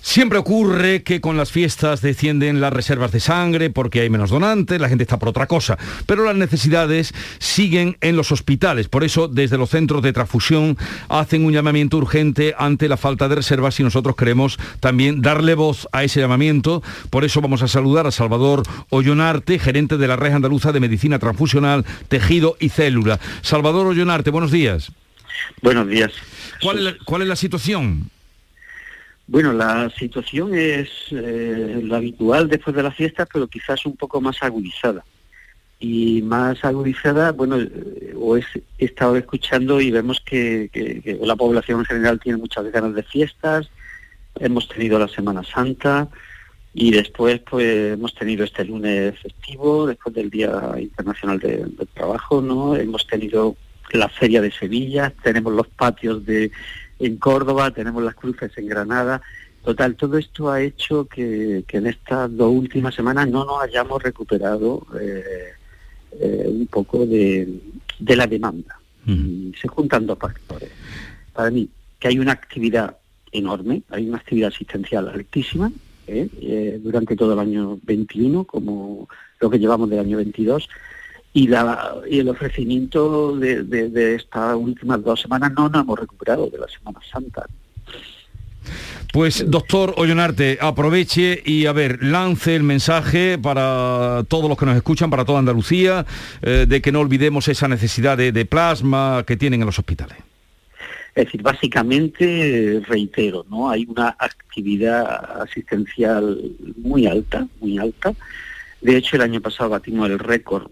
[0.00, 4.80] Siempre ocurre que con las fiestas descienden las reservas de sangre porque hay menos donantes,
[4.80, 8.88] la gente está por otra cosa, pero las necesidades siguen en los hospitales.
[8.88, 13.36] Por eso, desde los centros de transfusión hacen un llamamiento urgente ante la falta de
[13.36, 16.82] reservas y nosotros queremos también darle voz a ese llamamiento.
[17.10, 21.18] Por eso vamos a saludar a Salvador Ollonarte, gerente de la Red Andaluza de Medicina
[21.18, 23.20] Transfusional, Tejido y Célula.
[23.42, 24.92] Salvador Ollonarte, buenos días.
[25.62, 26.12] Buenos días.
[26.60, 28.10] ¿Cuál es la, situación?
[29.28, 34.20] Bueno, la situación es eh, la habitual después de las fiestas, pero quizás un poco
[34.22, 35.04] más agudizada.
[35.78, 38.42] Y más agudizada, bueno, eh, o he
[38.78, 40.70] estado escuchando y vemos que,
[41.22, 43.70] la población en general tiene muchas ganas de fiestas,
[44.40, 46.08] hemos tenido la Semana Santa
[46.74, 52.40] Y después pues hemos tenido este lunes festivo, después del Día Internacional de- del Trabajo,
[52.40, 52.76] ¿no?
[52.76, 53.56] Hemos tenido
[53.92, 56.50] la Feria de Sevilla, tenemos los patios de
[56.98, 59.20] en Córdoba, tenemos las cruces en Granada.
[59.64, 64.02] Total, todo esto ha hecho que, que en estas dos últimas semanas no nos hayamos
[64.02, 65.52] recuperado eh,
[66.20, 67.60] eh, un poco de,
[67.98, 68.78] de la demanda.
[69.58, 70.70] Se juntan dos factores.
[71.32, 71.66] Para mí,
[71.98, 72.98] que hay una actividad
[73.32, 75.72] enorme, hay una actividad asistencial altísima.
[76.06, 79.08] Eh, durante todo el año 21, como
[79.40, 80.68] lo que llevamos del año 22,
[81.32, 85.98] y, la, y el ofrecimiento de, de- de estas últimas dos semanas no nos hemos
[85.98, 87.46] recuperado de la Semana Santa.
[89.12, 94.76] Pues doctor Ollonarte, aproveche y a ver, lance el mensaje para todos los que nos
[94.76, 96.04] escuchan, para toda Andalucía,
[96.42, 100.18] eh, de que no olvidemos esa necesidad de, de plasma que tienen en los hospitales.
[101.14, 103.70] Es decir, básicamente, reitero, ¿no?
[103.70, 106.38] Hay una actividad asistencial
[106.76, 108.12] muy alta, muy alta.
[108.82, 110.70] De hecho, el año pasado batimos el récord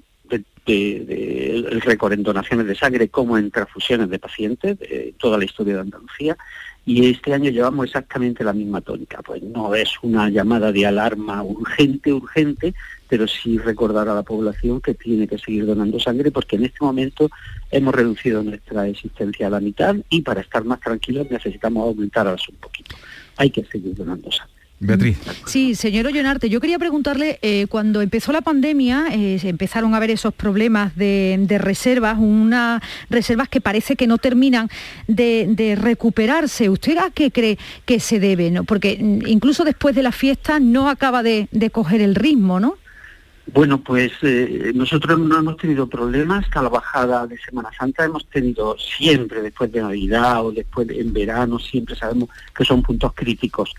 [0.67, 5.45] de, el récord en donaciones de sangre como en transfusiones de pacientes de toda la
[5.45, 6.37] historia de Andalucía.
[6.85, 9.21] Y este año llevamos exactamente la misma tónica.
[9.23, 12.75] Pues no es una llamada de alarma urgente, urgente,
[13.09, 16.85] pero sí recordar a la población que tiene que seguir donando sangre porque en este
[16.85, 17.29] momento
[17.71, 22.57] hemos reducido nuestra existencia a la mitad y para estar más tranquilos necesitamos aumentar un
[22.57, 22.95] poquito.
[23.37, 24.55] Hay que seguir donando sangre.
[24.79, 25.17] Beatriz.
[25.47, 30.11] Sí, señor Ollonarte, yo quería preguntarle, eh, cuando empezó la pandemia, eh, empezaron a ver
[30.11, 34.69] esos problemas de, de reservas, unas reservas que parece que no terminan
[35.09, 36.69] de, de recuperarse.
[36.69, 38.51] ¿Usted a qué cree que se debe?
[38.51, 38.65] no?
[38.65, 42.75] Porque mm, incluso después de la fiesta no acaba de, de coger el ritmo, ¿no?
[43.55, 48.05] Bueno, pues eh, nosotros no hemos tenido problemas hasta la bajada de Semana Santa.
[48.05, 52.83] Hemos tenido siempre, después de Navidad o después de- en verano, siempre sabemos que son
[52.83, 53.73] puntos críticos.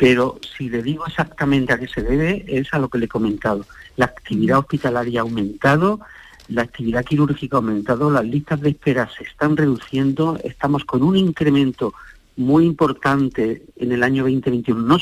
[0.00, 3.08] Pero si le digo exactamente a qué se debe, es a lo que le he
[3.08, 3.66] comentado.
[3.96, 6.00] La actividad hospitalaria ha aumentado,
[6.48, 11.18] la actividad quirúrgica ha aumentado, las listas de espera se están reduciendo, estamos con un
[11.18, 11.92] incremento
[12.38, 14.98] muy importante en el año 2021,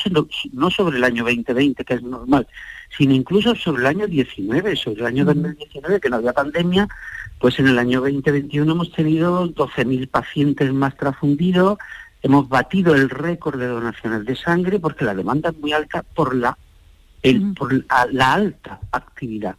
[0.52, 2.48] no, sobre el año 2020, que es normal,
[2.96, 6.88] sino incluso sobre el año 19, sobre el año 2019, que no había pandemia,
[7.38, 11.78] pues en el año 2021 hemos tenido 12.000 pacientes más transfundidos,
[12.22, 16.34] hemos batido el récord de donaciones de sangre porque la demanda es muy alta por
[16.34, 16.56] la,
[17.22, 19.56] el- por la, la alta actividad,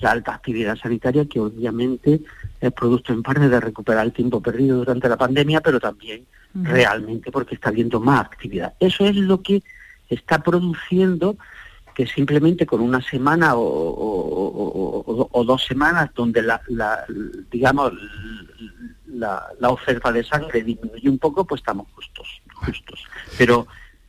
[0.00, 2.20] la alta actividad sanitaria que obviamente
[2.60, 7.30] es producto en parte de recuperar el tiempo perdido durante la pandemia, pero también realmente
[7.30, 8.72] porque está habiendo más actividad.
[8.80, 9.62] Eso es lo que
[10.08, 11.36] está produciendo
[11.94, 17.04] que simplemente con una semana o, o- o- o- o dos semanas donde la, la-
[17.50, 17.92] digamos
[19.08, 23.04] la, la oferta de sangre disminuye un poco, pues estamos justos, justos.
[23.36, 23.66] Pero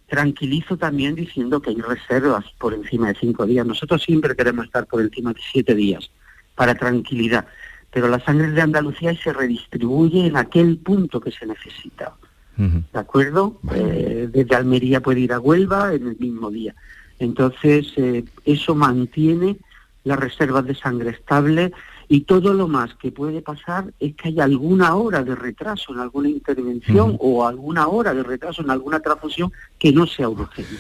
[0.08, 3.66] tranquilizo también diciendo que hay reservas por encima de cinco días.
[3.66, 6.12] Nosotros siempre queremos estar por encima de siete días
[6.56, 7.46] para tranquilidad,
[7.92, 12.14] pero la sangre de Andalucía se redistribuye en aquel punto que se necesita.
[12.58, 13.62] ¿De acuerdo?
[13.74, 16.76] Eh, desde Almería puede ir a Huelva en el mismo día.
[17.18, 19.56] Entonces, eh, eso mantiene
[20.04, 21.72] las reservas de sangre estable
[22.12, 26.00] y todo lo más que puede pasar es que haya alguna hora de retraso en
[26.00, 30.74] alguna intervención o alguna hora de retraso en alguna transfusión que no sea urgente.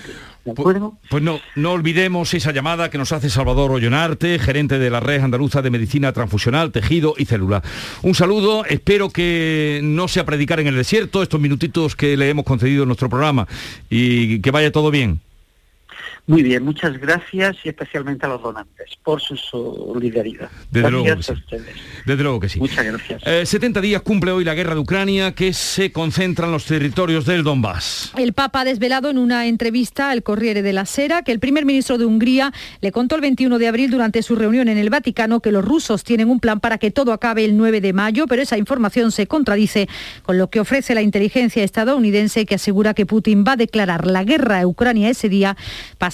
[0.43, 0.97] ¿De acuerdo?
[1.07, 5.21] Pues no, no olvidemos esa llamada que nos hace Salvador Ollonarte, gerente de la Red
[5.21, 7.61] Andaluza de Medicina Transfusional, Tejido y Célula.
[8.01, 12.43] Un saludo, espero que no sea predicar en el desierto estos minutitos que le hemos
[12.43, 13.47] concedido en nuestro programa
[13.87, 15.21] y que vaya todo bien.
[16.29, 20.47] Muy bien, muchas gracias y especialmente a los donantes por su solidaridad.
[20.69, 21.75] Desde luego gracias que a ustedes.
[22.05, 22.59] Desde luego que sí.
[22.59, 23.23] Muchas gracias.
[23.25, 27.25] Eh, 70 días cumple hoy la guerra de Ucrania que se concentra en los territorios
[27.25, 28.13] del Donbass.
[28.15, 31.65] El Papa ha desvelado en una entrevista al Corriere de la Sera que el primer
[31.65, 35.39] ministro de Hungría le contó el 21 de abril durante su reunión en el Vaticano
[35.39, 38.43] que los rusos tienen un plan para que todo acabe el 9 de mayo, pero
[38.43, 39.89] esa información se contradice
[40.21, 44.23] con lo que ofrece la inteligencia estadounidense que asegura que Putin va a declarar la
[44.23, 45.57] guerra a Ucrania ese día,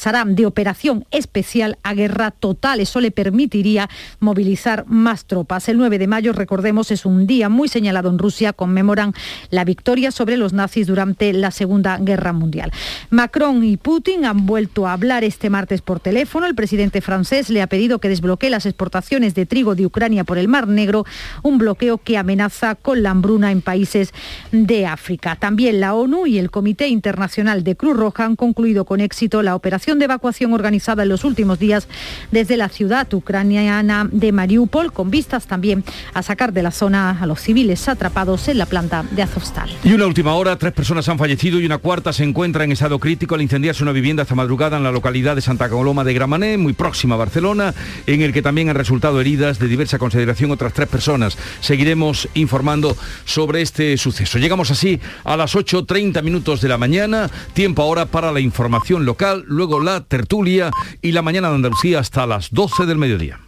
[0.06, 2.80] de operación especial a guerra total.
[2.80, 3.90] Eso le permitiría
[4.20, 5.68] movilizar más tropas.
[5.68, 8.54] El 9 de mayo, recordemos, es un día muy señalado en Rusia.
[8.54, 9.14] Conmemoran
[9.50, 12.72] la victoria sobre los nazis durante la Segunda Guerra Mundial.
[13.10, 16.46] Macron y Putin han vuelto a hablar este martes por teléfono.
[16.46, 20.38] El presidente francés le ha pedido que desbloquee las exportaciones de trigo de Ucrania por
[20.38, 21.04] el Mar Negro,
[21.42, 24.14] un bloqueo que amenaza con la hambruna en países
[24.52, 25.36] de África.
[25.36, 29.56] También la ONU y el Comité Internacional de Cruz Roja han concluido con éxito la
[29.56, 31.88] operación de evacuación organizada en los últimos días
[32.32, 37.26] desde la ciudad ucraniana de Mariupol, con vistas también a sacar de la zona a
[37.26, 39.70] los civiles atrapados en la planta de Azovstal.
[39.84, 43.00] Y una última hora, tres personas han fallecido y una cuarta se encuentra en estado
[43.00, 46.58] crítico al incendiarse una vivienda esta madrugada en la localidad de Santa Coloma de Gramané,
[46.58, 47.74] muy próxima a Barcelona,
[48.08, 51.38] en el que también han resultado heridas de diversa consideración otras tres personas.
[51.62, 54.38] Seguiremos informando sobre este suceso.
[54.40, 59.44] Llegamos así a las 8.30 minutos de la mañana, tiempo ahora para la información local,
[59.48, 63.40] luego la tertulia y la mañana de Andalucía hasta las 12 del mediodía.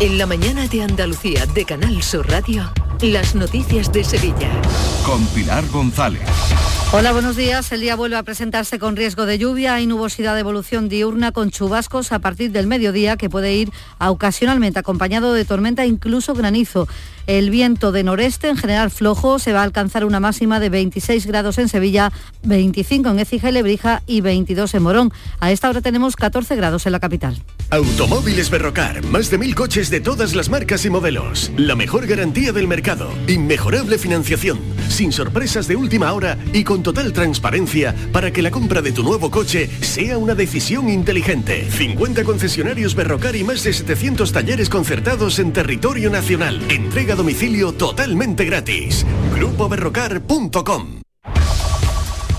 [0.00, 4.50] En la mañana de Andalucía de Canal Sur Radio, las noticias de Sevilla.
[5.06, 6.22] Con Pilar González.
[6.92, 7.72] Hola, buenos días.
[7.72, 11.50] El día vuelve a presentarse con riesgo de lluvia y nubosidad de evolución diurna con
[11.50, 16.32] chubascos a partir del mediodía que puede ir a ocasionalmente acompañado de tormenta e incluso
[16.32, 16.86] granizo.
[17.26, 21.26] El viento de noreste en general flojo se va a alcanzar una máxima de 26
[21.26, 22.12] grados en Sevilla,
[22.44, 25.12] 25 en Écija y Lebrija y 22 en Morón.
[25.40, 27.42] A esta hora tenemos 14 grados en la capital.
[27.70, 31.50] Automóviles Berrocar, más de mil coches de todas las marcas y modelos.
[31.56, 37.12] La mejor garantía del mercado, inmejorable financiación, sin sorpresas de última hora y con total
[37.12, 41.70] transparencia para que la compra de tu nuevo coche sea una decisión inteligente.
[41.70, 46.60] 50 concesionarios Berrocar y más de 700 talleres concertados en territorio nacional.
[46.70, 49.04] Entrega a domicilio totalmente gratis.
[49.34, 51.00] GrupoBerrocar.com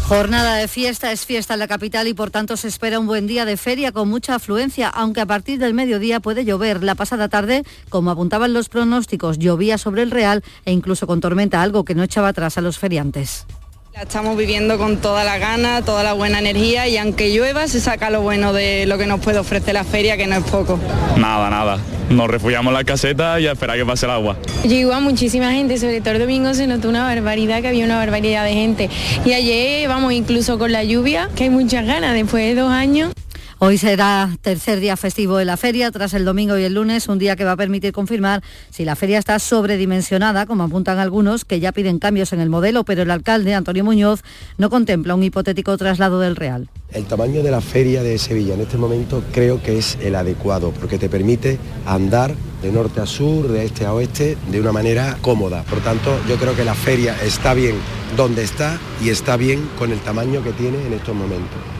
[0.08, 3.28] Jornada de fiesta es fiesta en la capital y por tanto se espera un buen
[3.28, 6.82] día de feria con mucha afluencia, aunque a partir del mediodía puede llover.
[6.82, 11.62] La pasada tarde, como apuntaban los pronósticos, llovía sobre el Real e incluso con tormenta,
[11.62, 13.46] algo que no echaba atrás a los feriantes.
[14.02, 18.12] Estamos viviendo con toda la gana, toda la buena energía y aunque llueva se saca
[18.12, 20.80] lo bueno de lo que nos puede ofrecer la feria, que no es poco.
[21.18, 21.80] Nada, nada.
[22.10, 24.38] Nos refugiamos en la caseta y a esperar que pase el agua.
[24.64, 27.98] Llegó a muchísima gente, sobre todo el domingo se notó una barbaridad, que había una
[27.98, 28.90] barbaridad de gente.
[29.26, 33.14] Y ayer, vamos, incluso con la lluvia, que hay muchas ganas después de dos años.
[33.60, 37.18] Hoy será tercer día festivo de la feria, tras el domingo y el lunes, un
[37.18, 41.60] día que va a permitir confirmar si la feria está sobredimensionada, como apuntan algunos, que
[41.60, 44.22] ya piden cambios en el modelo, pero el alcalde, Antonio Muñoz,
[44.60, 46.70] no contempla un hipotético traslado del Real.
[46.92, 50.72] El tamaño de la feria de Sevilla en este momento creo que es el adecuado,
[50.80, 55.18] porque te permite andar de norte a sur, de este a oeste, de una manera
[55.22, 55.64] cómoda.
[55.64, 57.78] Por tanto, yo creo que la feria está bien
[58.16, 61.77] donde está y está bien con el tamaño que tiene en estos momentos.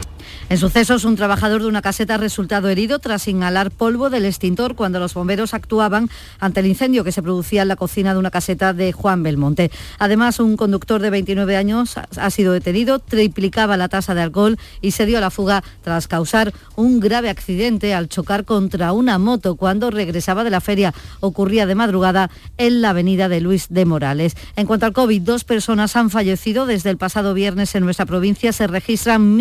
[0.50, 4.76] En sucesos, un trabajador de una caseta ha resultado herido tras inhalar polvo del extintor
[4.76, 6.08] cuando los bomberos actuaban
[6.40, 9.70] ante el incendio que se producía en la cocina de una caseta de Juan Belmonte.
[9.98, 14.92] Además, un conductor de 29 años ha sido detenido, triplicaba la tasa de alcohol y
[14.92, 19.56] se dio a la fuga tras causar un grave accidente al chocar contra una moto
[19.56, 20.94] cuando regresaba de la feria.
[21.20, 24.34] Ocurría de madrugada en la avenida de Luis de Morales.
[24.56, 28.54] En cuanto al COVID, dos personas han fallecido desde el pasado viernes en nuestra provincia.
[28.54, 29.36] Se registran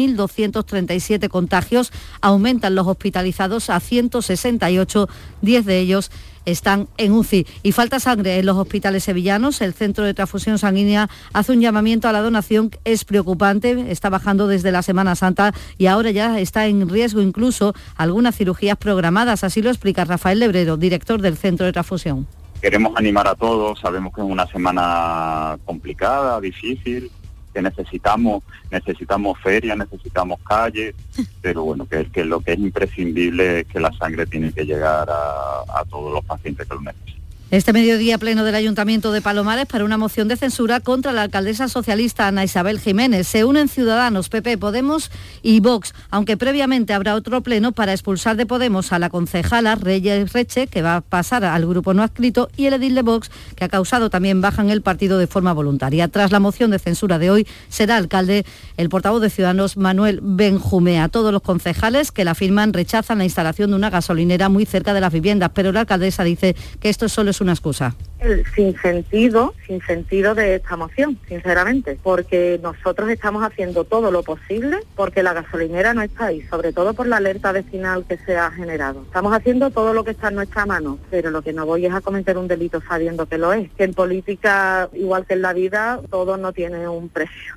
[0.97, 5.09] 1.230 contagios, aumentan los hospitalizados a 168,
[5.41, 6.11] 10 de ellos
[6.47, 7.45] están en UCI.
[7.61, 9.61] Y falta sangre en los hospitales sevillanos.
[9.61, 12.71] El Centro de Transfusión Sanguínea hace un llamamiento a la donación.
[12.85, 17.75] Es preocupante, está bajando desde la Semana Santa y ahora ya está en riesgo incluso
[17.97, 19.43] algunas cirugías programadas.
[19.43, 22.27] Así lo explica Rafael Lebrero, director del Centro de Transfusión.
[22.61, 27.11] Queremos animar a todos, sabemos que es una semana complicada, difícil,
[27.57, 30.93] que necesitamos, necesitamos ferias, necesitamos calles,
[31.41, 35.09] pero bueno, que, que lo que es imprescindible es que la sangre tiene que llegar
[35.09, 37.16] a, a todos los pacientes que lo necesitan.
[37.49, 41.69] Este mediodía pleno del Ayuntamiento de Palomares para una moción de censura contra la alcaldesa
[41.69, 43.25] socialista Ana Isabel Jiménez.
[43.25, 45.09] Se unen Ciudadanos, PP, Podemos
[45.43, 50.33] y Vox, aunque previamente habrá otro pleno para expulsar de Podemos a la concejala Reyes
[50.33, 53.63] Reche, que va a pasar al grupo no adscrito, y el edil de Vox, que
[53.63, 56.09] ha causado también baja en el partido de forma voluntaria.
[56.09, 61.07] Tras la moción de censura de hoy, será alcalde el portavoz de Ciudadanos Manuel Benjumea.
[61.07, 64.99] Todos los concejales que la firman rechazan la instalación de una gasolinera muy cerca de
[64.99, 67.95] las viviendas, pero la alcaldesa dice que esto solo es una excusa.
[68.19, 74.23] El sin sentido, sin sentido de esta moción, sinceramente, porque nosotros estamos haciendo todo lo
[74.23, 78.37] posible porque la gasolinera no está ahí, sobre todo por la alerta vecinal que se
[78.37, 79.03] ha generado.
[79.03, 81.93] Estamos haciendo todo lo que está en nuestra mano, pero lo que no voy es
[81.93, 83.69] a cometer un delito sabiendo que lo es.
[83.73, 87.55] Que en política, igual que en la vida, todo no tiene un precio.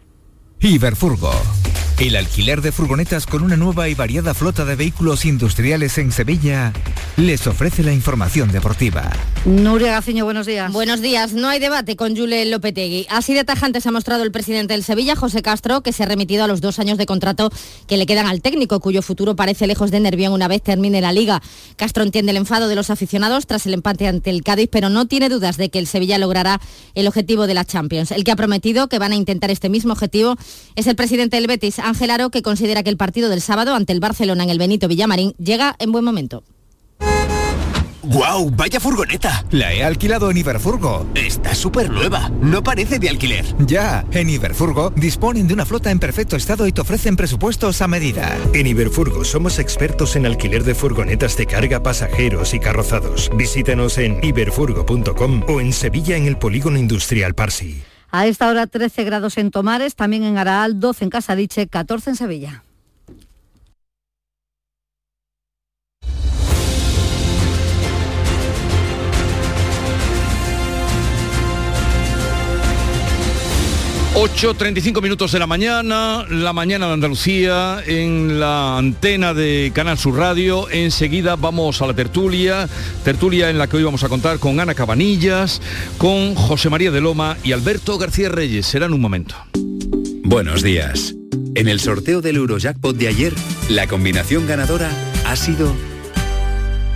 [0.60, 1.32] Iberfurgo.
[2.00, 6.72] El alquiler de furgonetas con una nueva y variada flota de vehículos industriales en Sevilla
[7.18, 9.10] les ofrece la información deportiva.
[9.44, 10.72] Nuria Gaciño, buenos días.
[10.72, 11.34] Buenos días.
[11.34, 13.06] No hay debate con Jule Lopetegui.
[13.10, 16.06] Así de tajante se ha mostrado el presidente del Sevilla, José Castro, que se ha
[16.06, 17.50] remitido a los dos años de contrato
[17.86, 21.12] que le quedan al técnico, cuyo futuro parece lejos de Nervión una vez termine la
[21.12, 21.42] liga.
[21.76, 25.06] Castro entiende el enfado de los aficionados tras el empate ante el Cádiz, pero no
[25.06, 26.62] tiene dudas de que el Sevilla logrará
[26.94, 28.10] el objetivo de la Champions.
[28.10, 30.36] El que ha prometido que van a intentar este mismo objetivo
[30.76, 33.92] es el presidente del Betis, Ángel Aro, que considera que el partido del sábado ante
[33.92, 36.42] el Barcelona en el Benito Villamarín llega en buen momento.
[38.02, 38.50] ¡Guau!
[38.50, 39.44] ¡Vaya furgoneta!
[39.50, 41.06] La he alquilado en Iberfurgo.
[41.14, 42.30] Está súper nueva.
[42.40, 43.44] No parece de alquiler.
[43.66, 47.88] Ya, en Iberfurgo disponen de una flota en perfecto estado y te ofrecen presupuestos a
[47.88, 48.36] medida.
[48.54, 53.30] En Iberfurgo somos expertos en alquiler de furgonetas de carga, pasajeros y carrozados.
[53.36, 57.82] Visítanos en iberfurgo.com o en Sevilla en el Polígono Industrial Parsi.
[58.12, 62.16] A esta hora 13 grados en Tomares, también en Araal, 12 en Casadiche, 14 en
[62.16, 62.64] Sevilla.
[74.14, 80.16] 8.35 minutos de la mañana, la mañana de Andalucía, en la antena de Canal Sur
[80.16, 80.68] Radio.
[80.68, 82.68] Enseguida vamos a la tertulia,
[83.04, 85.62] tertulia en la que hoy vamos a contar con Ana Cabanillas,
[85.96, 88.66] con José María de Loma y Alberto García Reyes.
[88.66, 89.36] Será en un momento.
[90.24, 91.14] Buenos días.
[91.54, 93.32] En el sorteo del Eurojackpot de ayer,
[93.68, 94.90] la combinación ganadora
[95.26, 95.72] ha sido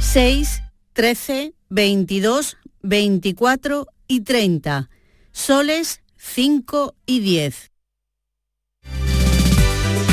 [0.01, 0.63] 6,
[0.93, 4.91] 13, 22, 24 y 30.
[5.33, 7.71] Soles 5 y 10.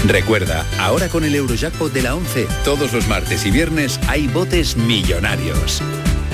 [0.06, 4.78] Recuerda, ahora con el Eurojackpot de la 11, todos los martes y viernes hay botes
[4.78, 5.82] millonarios.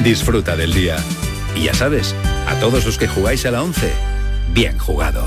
[0.04, 0.98] Disfruta del día.
[1.56, 2.16] Y ya sabes,
[2.48, 3.94] a todos los que jugáis a la 11,
[4.52, 5.26] bien jugado.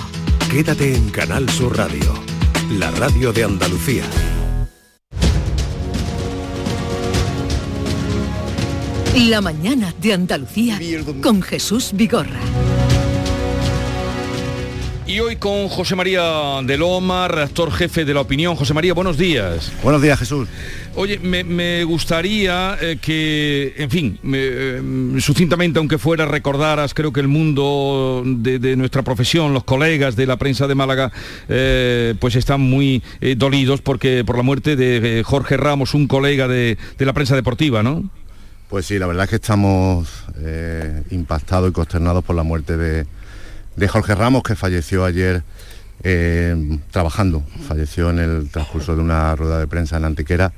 [0.52, 2.14] Quédate en Canal Sur Radio,
[2.70, 4.04] la radio de Andalucía.
[9.16, 10.78] La mañana de Andalucía
[11.22, 12.38] con Jesús Vigorra.
[15.08, 18.58] Y hoy con José María de Loma, redactor jefe de La Opinión.
[18.58, 19.72] José María, buenos días.
[19.82, 20.50] Buenos días, Jesús.
[20.96, 24.82] Oye, me, gustaría eh, que, en fin, eh,
[25.20, 30.36] sucintamente, aunque fuera, recordaras, creo que el mundo de, nuestra profesión, los colegas de la
[30.36, 31.14] prensa de Málaga,
[31.48, 33.02] eh, pues están muy
[33.38, 37.82] dolidos porque por la muerte de Jorge Ramos, un colega de, de la prensa deportiva,
[37.82, 38.04] ¿no?
[38.70, 43.88] Pues sí, la verdad es que estamos eh, impactados y consternados por la muerte de,
[43.88, 45.44] Jorge Ramos, que falleció ayer
[46.04, 47.44] eh, trabajando.
[47.68, 50.52] Falleció en el transcurso de una rueda de prensa en Antequera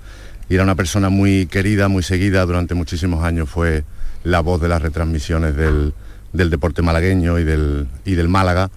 [0.47, 2.45] y era una persona muy querida, muy seguida.
[2.45, 3.83] Durante muchísimos años fue
[4.23, 5.93] la voz de las retransmisiones del,
[6.31, 8.71] deporte malagueño y del, Málaga.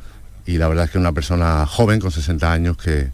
[0.44, 3.12] Y la verdad es que una persona joven, con 60 años, que,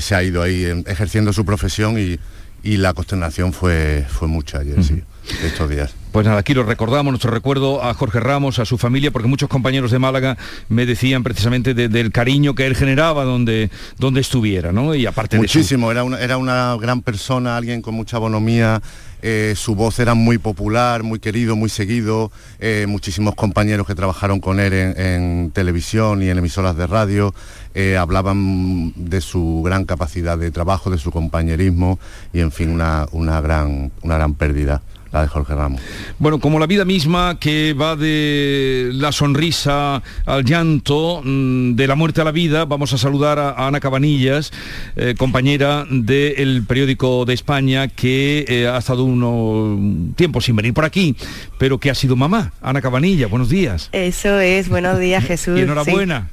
[0.00, 2.18] se ha ido ahí eh, ejerciendo su profesión y,
[2.64, 5.04] la consternación fue, fue mucha ayer, sí
[5.44, 5.94] estos días.
[6.12, 9.50] Pues nada, aquí lo recordamos, nuestro recuerdo a Jorge Ramos, a su familia, porque muchos
[9.50, 10.38] compañeros de Málaga
[10.70, 14.94] me decían precisamente del cariño que él generaba donde, donde estuviera, ¿no?
[14.94, 18.80] Y aparte Muchísimo, era, una, era una gran persona, alguien con mucha bonomía,
[19.22, 24.40] eh, su voz era muy popular, muy querido, muy seguido, eh, muchísimos compañeros que trabajaron
[24.40, 27.34] con él en, televisión y en emisoras de radio
[27.74, 31.98] eh, hablaban de su gran capacidad de trabajo, de su compañerismo
[32.32, 34.82] y en fin, una, una, gran, una gran pérdida
[35.22, 35.80] de Jorge Ramos.
[36.18, 41.94] Bueno, como la vida misma que va de la sonrisa al llanto, mm, de la
[41.94, 44.52] muerte a la vida, vamos a saludar a Ana Cabanillas,
[44.96, 50.84] eh, compañera del periódico de España, que eh, ha estado un tiempo sin venir por
[50.84, 51.16] aquí,
[51.58, 52.52] pero que ha sido mamá.
[52.60, 53.88] Ana Cabanilla, buenos días.
[53.92, 55.58] Eso es, buenos días Jesús.
[55.58, 56.28] y enhorabuena.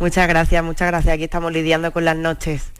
[0.00, 1.14] Muchas gracias, muchas gracias.
[1.14, 2.70] Aquí estamos lidiando con las noches.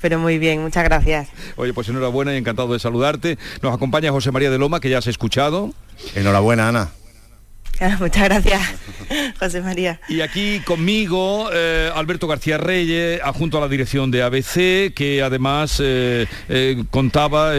[0.00, 1.28] Pero muy bien, muchas gracias.
[1.56, 3.38] Oye, pues enhorabuena y encantado de saludarte.
[3.62, 5.72] Nos acompaña José María de Loma, que ya has escuchado.
[6.14, 6.90] Enhorabuena, Ana.
[7.80, 8.60] Ah, muchas gracias,
[9.40, 10.00] José María.
[10.06, 15.80] Y aquí conmigo eh, Alberto García Reyes, adjunto a la dirección de ABC, que además
[15.82, 17.52] eh, eh, contaba,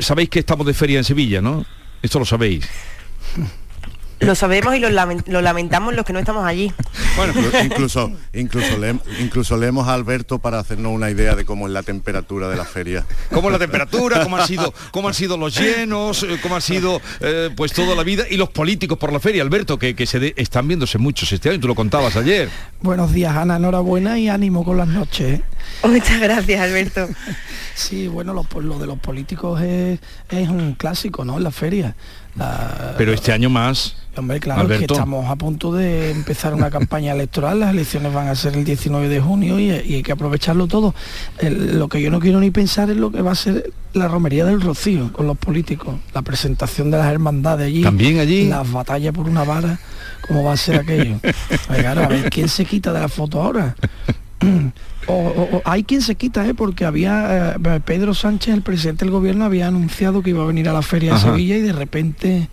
[0.00, 1.64] sabéis que estamos de feria en Sevilla, ¿no?
[2.02, 2.68] Esto lo sabéis.
[4.20, 6.72] Lo sabemos y lo, lamentamos los que no estamos allí.
[7.16, 7.32] Bueno,
[7.64, 11.82] incluso, incluso, le, incluso leemos a Alberto para hacernos una idea de cómo es la
[11.82, 13.06] temperatura de la feria.
[13.32, 16.60] Cómo es la temperatura, cómo han sido, cómo han sido los llenos, eh, cómo ha
[16.60, 20.04] sido eh, pues toda la vida y los políticos por la feria, Alberto, que, que
[20.04, 22.50] se están viéndose muchos este año, tú lo contabas ayer.
[22.82, 25.40] Buenos días, Ana, enhorabuena y ánimo con las noches.
[25.82, 27.08] Muchas gracias, Alberto.
[27.74, 29.98] sí, bueno, lo, lo de los políticos es,
[30.28, 31.38] es un clásico, ¿no?
[31.38, 31.94] En la feria.
[32.96, 33.96] Pero este año más.
[34.16, 38.34] Hombre, claro que estamos a punto de empezar una campaña electoral, las elecciones van a
[38.34, 40.94] ser el 19 de junio y, hay que aprovecharlo todo.
[41.40, 44.44] lo que yo no quiero ni pensar es lo que va a ser la romería
[44.44, 47.82] del Rocío con los políticos, la presentación de las hermandades allí.
[47.82, 48.48] También allí.
[48.48, 49.78] Las batallas por una vara,
[50.26, 51.20] ¿cómo va a ser aquello?
[51.68, 53.76] a ver, ¿quién se quita de la foto ahora?
[55.06, 56.54] O, hay quien se quita, ¿eh?
[56.54, 60.68] porque había eh, Pedro Sánchez, el presidente del gobierno, había anunciado que iba a venir
[60.68, 62.48] a la feria de Sevilla y de repente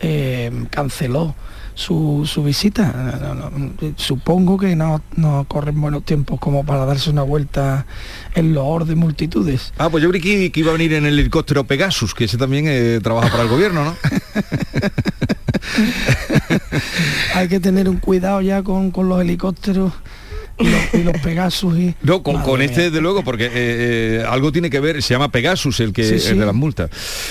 [0.00, 1.34] eh, canceló
[1.74, 3.50] su, visita.
[3.96, 7.86] supongo que no, no, corren buenos tiempos como para darse una vuelta
[8.34, 9.72] en los de multitudes.
[9.78, 13.00] Ah, pues yo creí que, iba a venir en el helicóptero Pegasus, que ese también
[13.02, 13.96] trabaja para el gobierno, ¿no?
[17.34, 19.92] Hay que tener un cuidado ya con, con los helicópteros
[20.58, 21.94] y los, Pegasus y...
[22.02, 25.80] No, con, este desde luego, porque eh, eh, algo tiene que ver, se llama Pegasus
[25.80, 26.90] el que de las multas.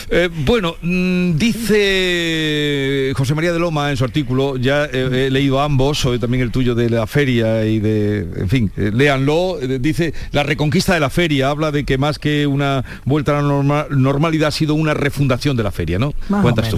[0.09, 6.05] Eh, bueno, mm, dice José María de Loma en su artículo, ya he leído ambos,
[6.05, 10.93] hoy también el tuyo de la feria y de, en fin, léanlo, dice, la reconquista
[10.93, 14.73] de la feria, habla de que más que una vuelta a la normalidad ha sido
[14.73, 16.13] una refundación de la feria, ¿no?
[16.41, 16.77] Cuentas tú.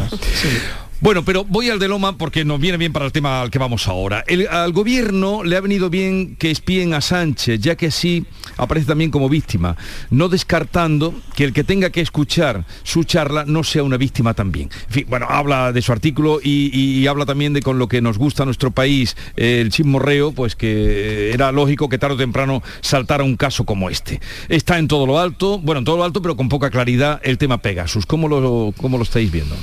[1.03, 3.59] Bueno, pero voy al de Loma porque nos viene bien para el tema al que
[3.59, 4.23] vamos ahora.
[4.49, 8.25] al gobierno le ha venido bien que espíen a Sánchez, ya que así
[8.55, 9.75] aparece también como víctima,
[10.11, 14.69] no descartando que el que tenga que escuchar su charla no sea una víctima también.
[14.87, 18.17] En fin, bueno, habla de su artículo y, habla también de con lo que nos
[18.17, 23.25] gusta a nuestro país, el chismorreo, pues que era lógico que tarde o temprano saltara
[23.25, 24.21] un caso como este.
[24.47, 27.37] Está en todo lo alto, bueno, en todo lo alto, pero con poca claridad el
[27.37, 28.05] tema Pegasus.
[28.05, 29.57] ¿Cómo lo, cómo lo estáis viendo?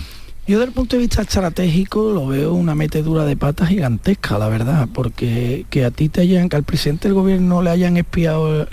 [0.46, 4.48] Yo desde el punto de vista estratégico lo veo una metedura de patas gigantesca, la
[4.48, 8.66] verdad, porque que a ti te hayan, que al presidente del gobierno le hayan espiado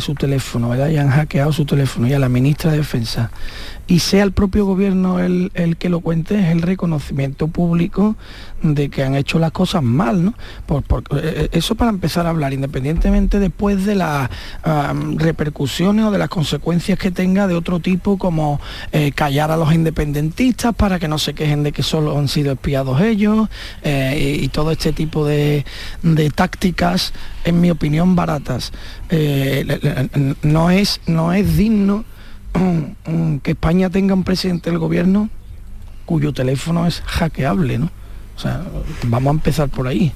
[0.00, 3.30] su teléfono, le hayan hackeado su teléfono y a la ministra de Defensa
[3.88, 8.16] y sea el propio gobierno el, que lo cuente, es el reconocimiento público
[8.62, 10.34] de que han hecho las cosas mal, ¿no?
[10.66, 14.28] Por, eh, eh, eso para empezar a hablar, independientemente después de las
[15.16, 18.60] repercusiones o de las consecuencias que tenga de otro tipo, como
[18.92, 22.52] eh, callar a los independentistas para que no se quejen de que solo han sido
[22.52, 23.48] espiados ellos,
[23.84, 25.64] y, todo este tipo de,
[26.02, 27.14] de, tácticas,
[27.44, 28.72] en mi opinión, baratas.
[30.42, 32.04] no, es, no es digno
[33.42, 35.28] que España tenga un presidente del gobierno
[36.06, 37.90] cuyo teléfono es hackeable, ¿no?
[38.36, 38.62] O sea,
[39.04, 40.12] vamos a empezar por ahí.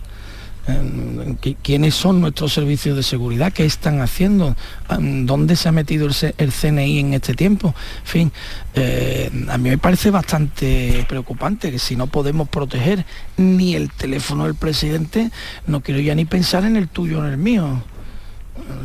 [1.63, 3.53] ¿Quiénes son nuestros servicios de seguridad?
[3.53, 4.55] ¿Qué están haciendo?
[4.89, 7.75] ¿Dónde se ha metido el, CNI en este tiempo?
[8.05, 8.33] En fin,
[8.75, 13.05] eh, a mí me parece bastante preocupante que si no podemos proteger
[13.37, 15.33] ni el teléfono del presidente,
[15.67, 17.83] no quiero ya ni pensar en el tuyo o en el mío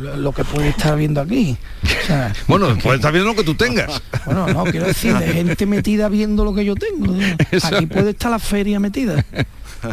[0.00, 1.56] lo que puede estar viendo aquí.
[2.48, 4.02] bueno, puede estar viendo lo que tú tengas.
[4.24, 7.16] Bueno, no, quiero decir, de gente metida viendo lo que yo tengo.
[7.62, 9.24] Aquí puede estar la feria metida.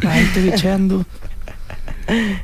[0.02, 1.06] La gente bicheando.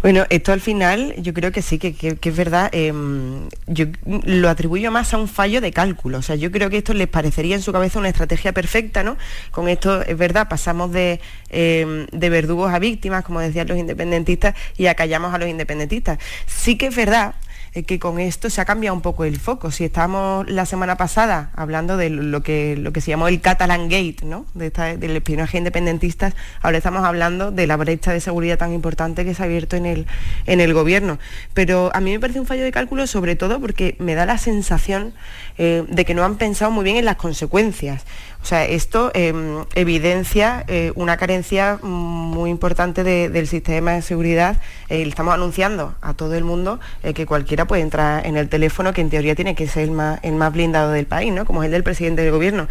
[0.00, 2.70] Bueno, esto al final yo creo que sí, que, es verdad.
[2.72, 6.18] Em, yo lo atribuyo más a un fallo de cálculo.
[6.18, 9.16] O sea, yo creo que esto les parecería en su cabeza una estrategia perfecta, ¿no?
[9.50, 11.20] Con esto, es verdad, pasamos de,
[11.50, 16.18] em, de verdugos a víctimas, como decían los independentistas, y acallamos a los independentistas.
[16.46, 17.34] Sí que es verdad
[17.74, 19.70] eh, que con esto se ha cambiado un poco el foco.
[19.70, 23.88] Si estábamos la semana pasada hablando de lo que, lo que se llamó el Catalan
[23.88, 24.46] Gate, ¿no?
[24.54, 29.34] de del espionaje independentista, ahora estamos hablando de la brecha de seguridad tan importante que
[29.34, 30.06] se ha abierto en el,
[30.46, 31.18] en el gobierno.
[31.54, 34.38] Pero a mí me parece un fallo de cálculo sobre todo porque me da la
[34.38, 35.12] sensación
[35.56, 38.04] eh, de que no han pensado muy bien en las consecuencias.
[38.42, 44.56] O sea, esto em, evidencia eh, una carencia muy importante del sistema de seguridad.
[44.88, 46.80] Eh, estamos anunciando a todo el mundo
[47.14, 50.20] que cualquiera puede entrar en el teléfono, que en teoría tiene que ser el más,
[50.22, 51.44] el más blindado del país, ¿no?
[51.44, 52.68] como es el del presidente del gobierno.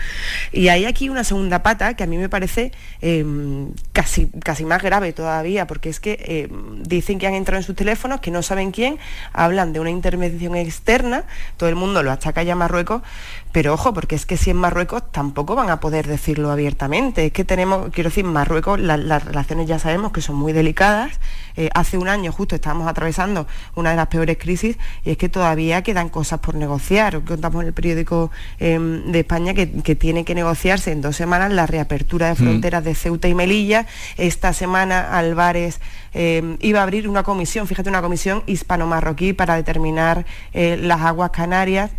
[0.52, 4.82] Y hay aquí una segunda pata que a mí me parece em, casi, casi más
[4.82, 8.42] grave todavía, porque es que em, dicen que han entrado en sus teléfonos, que no
[8.42, 8.98] saben quién,
[9.34, 11.26] hablan de una intervención externa,
[11.58, 13.02] todo el mundo lo achaca ya a Marruecos,
[13.58, 17.26] pero ojo, porque es que si en Marruecos tampoco van a poder decirlo abiertamente.
[17.26, 21.20] Es que tenemos, quiero decir, Marruecos, las relaciones ya sabemos que son muy delicadas.
[21.56, 25.28] Eh, hace un año justo estábamos atravesando una de las peores crisis y es que
[25.28, 27.24] todavía quedan cosas por negociar.
[27.24, 28.30] Contamos en el periódico
[28.60, 32.36] em, de España que, tiene que negociarse en dos semanas la reapertura de mm.
[32.36, 33.88] fronteras de Ceuta y Melilla.
[34.18, 35.82] Esta semana Álvarez
[36.14, 41.32] em, iba a abrir una comisión, fíjate, una comisión hispano-marroquí para determinar eh, las aguas
[41.32, 41.90] canarias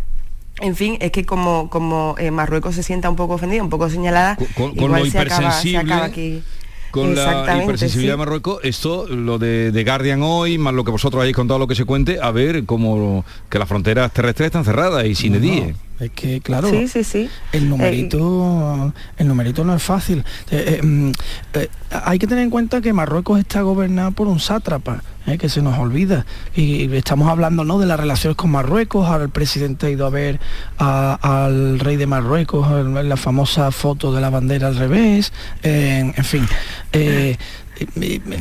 [0.61, 3.89] en fin, es que como, como eh, Marruecos se sienta un poco ofendida, un poco
[3.89, 5.93] señalada, con, lo hipersensible.
[5.93, 6.43] aquí
[6.91, 11.21] con la hipersensibilidad de Marruecos, esto, lo de, de, Guardian hoy, más lo que vosotros
[11.21, 15.05] hayáis contado, lo que se cuente, a ver cómo que las fronteras terrestres están cerradas
[15.05, 15.75] y sin edie.
[15.99, 17.29] Es que, claro, sí, sí, sí.
[17.51, 20.23] el numerito el numerito no es fácil.
[20.49, 21.11] Eh, eh, mm,
[21.55, 25.03] eh, hay que tener en cuenta que Marruecos está gobernado por un sátrapa,
[25.37, 26.25] que se nos olvida.
[26.55, 27.79] Y estamos hablando ¿no?
[27.79, 30.39] de las relaciones con Marruecos, ahora el presidente ha ido a ver
[30.77, 35.31] al rey de Marruecos, en la famosa foto de la bandera al revés,
[35.61, 36.47] en fin.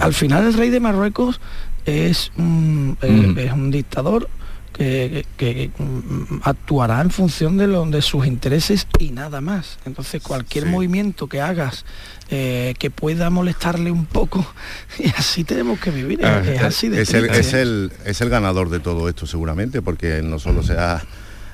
[0.00, 1.40] al final el rey de Marruecos
[1.84, 4.28] es es un dictador
[4.72, 5.70] que,
[6.42, 9.78] actuará en función de, lo, de sus intereses y nada más.
[9.84, 11.84] Entonces cualquier movimiento que hagas
[12.30, 14.46] eh, que pueda molestarle un poco,
[14.98, 16.24] y así tenemos que vivir.
[16.24, 19.82] Ah, es, así de es, el, es, el, es el ganador de todo esto seguramente,
[19.82, 21.02] porque no solo se ha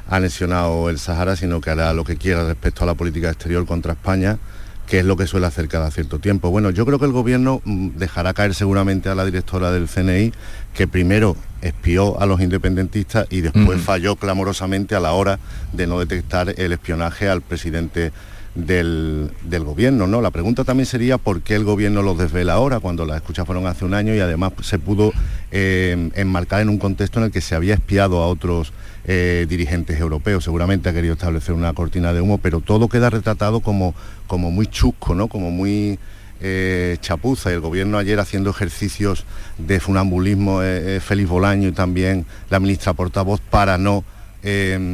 [0.08, 3.92] anexionado el Sahara, sino que hará lo que quiera respecto a la política exterior contra
[3.92, 4.38] España
[4.87, 6.51] que es lo que suele hacer cada cierto tiempo.
[6.51, 10.32] Bueno, yo creo que el gobierno mm, dejará caer seguramente a la directora del CNI,
[10.74, 15.39] que primero espió a los independentistas y después falló clamorosamente a la hora
[15.72, 18.12] de no detectar el espionaje al presidente
[18.55, 19.30] del,
[19.64, 20.07] gobierno.
[20.07, 20.20] ¿no?
[20.20, 23.66] La pregunta también sería por qué el gobierno los desvela ahora, cuando las escuchas fueron
[23.66, 25.12] hace un año y además se pudo
[25.50, 28.72] eh, enmarcar en un contexto en el que se había espiado a otros
[29.07, 30.44] eh, dirigentes europeos.
[30.44, 33.94] Seguramente ha querido establecer una cortina de humo, pero todo queda retratado como,
[34.26, 35.28] como muy chusco, ¿no?
[35.28, 35.98] como muy
[36.40, 37.50] eh, chapuza.
[37.50, 39.24] Y el gobierno ayer haciendo ejercicios
[39.59, 40.61] de funambulismo,
[41.00, 44.05] Félix Bolaño y también la ministra portavoz para no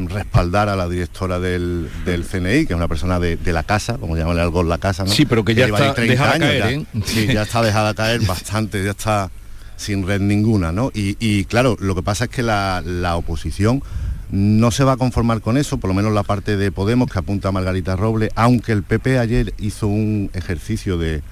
[0.08, 4.42] respaldar a la directora del, CNI, que es una persona de, la casa, como llamarle
[4.42, 5.10] algo la casa, ¿no?
[5.10, 6.84] Sí, pero que ya está dejada caer, ¿eh?
[7.04, 9.30] Sí, ya está dejada caer bastante, ya está
[9.76, 10.92] sin red ninguna, ¿no?
[10.94, 13.82] Y, claro, lo que pasa es que la, oposición
[14.30, 17.18] no se va a conformar con eso, por lo menos la parte de Podemos que
[17.18, 21.22] apunta a Margarita Roble, aunque el PP ayer hizo un ejercicio de,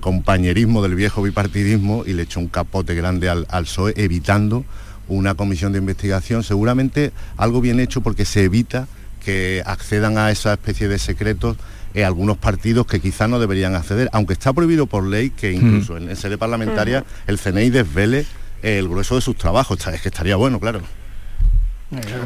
[0.00, 4.66] compañerismo del viejo bipartidismo y le echó un capote grande al, al PSOE, evitando
[5.08, 8.86] una comisión de investigación, seguramente algo bien hecho porque se evita
[9.24, 11.56] que accedan a esa especie de secretos
[11.94, 15.96] en algunos partidos que quizás no deberían acceder, aunque está prohibido por ley que incluso
[15.96, 18.26] en, sede parlamentaria el CNI desvele
[18.62, 19.86] el grueso de sus trabajos.
[19.86, 20.80] Es que estaría bueno, claro.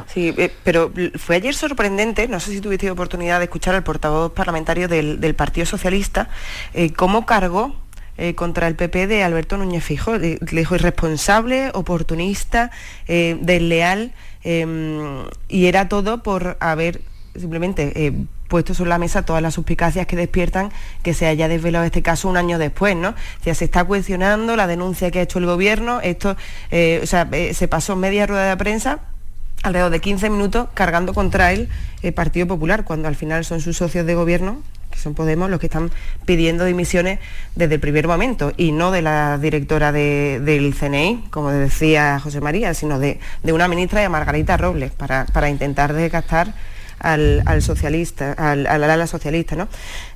[0.06, 4.32] Sí, eh, pero fue ayer sorprendente, no sé si tuviste oportunidad de escuchar al portavoz
[4.32, 6.30] parlamentario del, Partido Socialista,
[6.72, 7.76] eh, cómo cargó
[8.20, 10.18] eh, contra el PP de Alberto Núñez Fijo.
[10.18, 12.72] Le, dijo irresponsable, oportunista,
[13.06, 14.10] eh, desleal,
[14.42, 17.00] em, y era todo por haber
[17.38, 18.12] simplemente eh,
[18.48, 20.72] puesto sobre la mesa todas las suspicacias que despiertan
[21.04, 23.10] que se haya desvelado este caso un año después, ¿no?
[23.10, 27.68] O se está cuestionando la denuncia que ha hecho el gobierno, esto, o sea, se
[27.68, 28.98] pasó media rueda de prensa
[29.62, 31.68] alrededor de 15 minutos cargando contra él
[32.02, 34.62] el Partido Popular, cuando al final son sus socios de gobierno
[34.98, 35.90] que son Podemos los que están
[36.26, 37.18] pidiendo dimisiones
[37.54, 42.74] desde el primer momento y no de la directora del CNI, como decía José María,
[42.74, 46.54] sino de, una ministra de Margarita Robles para, intentar desgastar
[46.98, 49.56] al, socialista, al, ala socialista.
[49.56, 49.68] ¿no?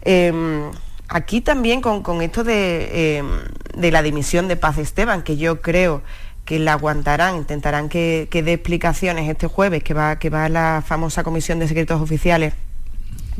[0.03, 0.71] Em,
[1.09, 3.27] aquí también con, esto em,
[3.75, 6.03] de, la dimisión de Paz Esteban, que yo creo
[6.45, 10.83] que la aguantarán, intentarán que, dé explicaciones este jueves, que va, que va a la
[10.85, 12.55] famosa comisión de secretos oficiales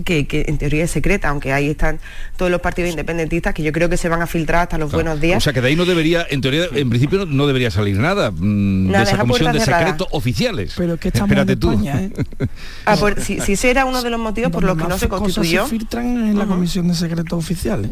[0.05, 2.01] que, en teoría es secreta, aunque ahí están
[2.37, 5.21] todos los partidos independentistas que yo creo que se van a filtrar hasta los buenos
[5.21, 5.39] días.
[5.39, 8.31] O sea que de ahí no debería, en teoría, en principio no debería salir nada,
[8.31, 10.75] mm, de esa comisión de secretos oficiales.
[10.77, 11.73] Pero que estamos Espérate tú.
[11.73, 12.11] ¿eh?
[12.87, 15.65] ah, si, ese era uno de los motivos por los que no se constituyó.
[15.65, 17.91] se filtran en la comisión de secretos oficiales.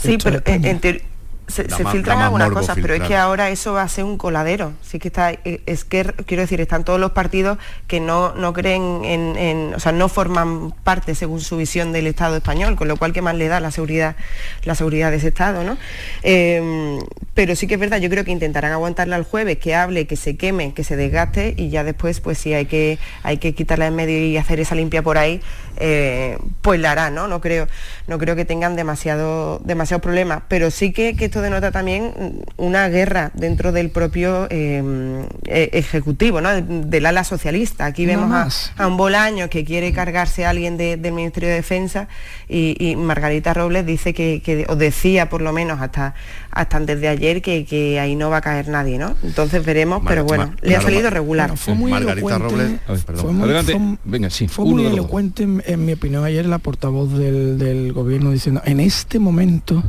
[0.00, 1.02] sí, pero en, teoría
[1.48, 4.72] se, filtran algunas cosas, pero es que ahora eso va a ser un coladero.
[4.82, 8.52] Sí que está, eh, es que quiero decir, están todos los partidos que no, no
[8.52, 12.96] creen en, o sea, no forman parte según su visión del Estado español, con lo
[12.96, 14.16] cual qué más le da la seguridad,
[14.64, 15.76] la seguridad de ese Estado, ¿no?
[16.22, 16.98] Em,
[17.34, 20.16] pero sí que es verdad, yo creo que intentarán aguantarla el jueves, que hable, que
[20.16, 23.86] se queme, que se desgaste y ya después, pues si hay que, hay que quitarla
[23.86, 25.40] en medio y hacer esa limpia por ahí,
[25.80, 27.28] eh, pues la hará, ¿no?
[27.28, 27.68] No creo,
[28.06, 33.30] no creo que tengan demasiado, demasiado problemas, pero sí que, esto denota también una guerra
[33.34, 36.50] dentro del propio eh, e, ejecutivo, ¿no?
[36.60, 37.86] Del ala socialista.
[37.86, 42.08] Aquí vemos a, un Bolaño que quiere cargarse a alguien del Ministerio de Defensa
[42.48, 46.14] y, Margarita Robles dice que, o decía por lo menos hasta,
[46.50, 49.14] hasta antes de ayer que, ahí no va a caer nadie, ¿no?
[49.22, 51.56] Entonces veremos, pero bueno, le ha salido regular.
[51.56, 52.72] fue muy Margarita Robles,
[53.14, 58.30] fue muy, Venga, sí, fue muy elocuente en, mi opinión ayer la portavoz del, gobierno
[58.30, 59.82] diciendo en este momento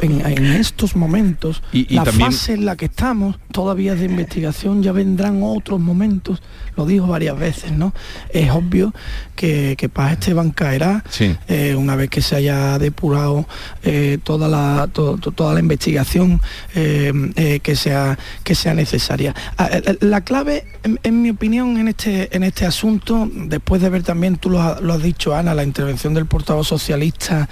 [0.00, 5.40] en, estos momentos, la fase en la que estamos todavía es de investigación, ya vendrán
[5.44, 6.42] otros momentos
[6.76, 7.94] lo dijo varias veces, ¿no?
[8.30, 8.92] Es obvio
[9.36, 11.04] que, que Paz Esteban caerá
[11.48, 13.46] eh, una vez que se haya depurado
[13.82, 16.40] eh, toda, la, toda la investigación
[16.74, 19.34] eh, que, sea, que sea necesaria.
[19.56, 24.36] Ah, la clave, en, mi opinión, en este, en este asunto, después de ver también,
[24.36, 27.48] tú lo, has dicho, Ana, la intervención del portavoz socialista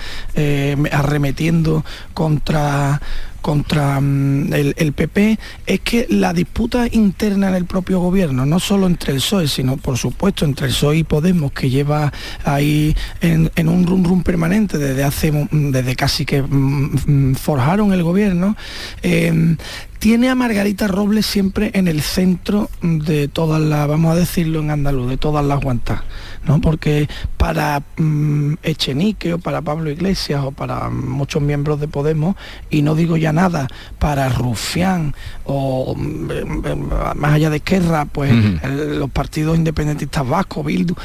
[0.91, 1.85] arremetiendo
[2.15, 3.01] contra
[3.43, 8.87] contra mm, el, PP es que la disputa interna en el propio gobierno, no solo
[8.87, 12.13] entre el PSOE, sino por supuesto entre el PSOE y Podemos, que lleva
[12.45, 18.03] ahí en, un rum rum permanente desde hace mm, desde casi que mm, forjaron el
[18.03, 18.57] gobierno,
[19.03, 19.57] eh,
[20.03, 24.73] tiene a Margarita Robles siempre en el centro de todas las, vamos a decirlo en
[24.73, 26.01] andaluz, de todas las guantas,
[26.45, 26.61] ¿no?
[26.61, 32.35] Porque para mm, Echenique o para Pablo Iglesias o para muchos miembros de Podemos,
[32.69, 33.69] y no digo ya nada,
[34.01, 38.35] para Rufián o mm, más allá de Esquerra, pues
[38.75, 40.97] los partidos independentistas vascos, Bildu,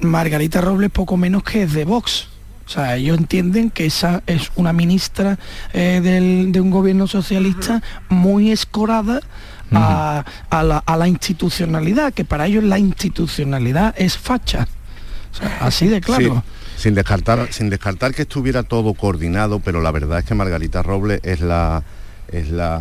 [0.00, 2.31] Margarita Robles poco menos que es de Vox.
[2.66, 5.38] O sea, ellos entienden que esa es una ministra
[5.72, 6.00] eh,
[6.50, 9.20] de un gobierno socialista muy escorada
[9.74, 14.68] a, la, institucionalidad, que para ellos la institucionalidad es facha.
[15.60, 16.44] así de claro.
[16.76, 21.20] sin descartar, sin descartar que estuviera todo coordinado, pero la verdad es que Margarita Robles
[21.22, 21.82] es la
[22.28, 22.80] es la,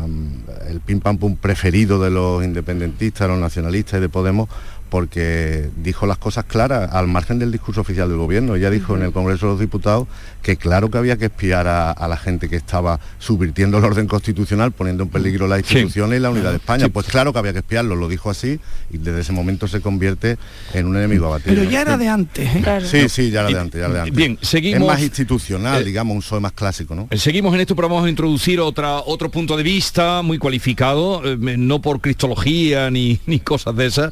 [0.69, 4.47] el pim pam pum preferido de los independentistas, de los nacionalistas y de Podemos,
[4.91, 8.55] porque dijo las cosas claras al margen del discurso oficial del gobierno.
[8.55, 10.05] Ella dijo en el Congreso de los Diputados
[10.41, 14.73] que claro que había que espiar a, la gente que estaba subvirtiendo el orden constitucional,
[14.73, 16.89] poniendo en peligro las instituciones y la unidad de España.
[16.89, 18.59] Pues claro que había que espiarlo, lo dijo así
[18.91, 20.37] y desde ese momento se convierte
[20.73, 21.55] en un enemigo abatido.
[21.55, 22.49] Pero ya era de antes.
[22.53, 22.81] ¿eh?
[22.83, 24.15] Sí, sí, ya era de antes, ya era de antes.
[24.15, 24.81] Bien, seguimos.
[24.81, 27.07] Es más institucional, eh, digamos, un PSOE más clásico, ¿no?
[27.11, 31.21] Eh, seguimos en esto, pero vamos a introducir otra, otro punto de vista muy cualificado,
[31.37, 34.11] no por cristología ni, ni cosas de esas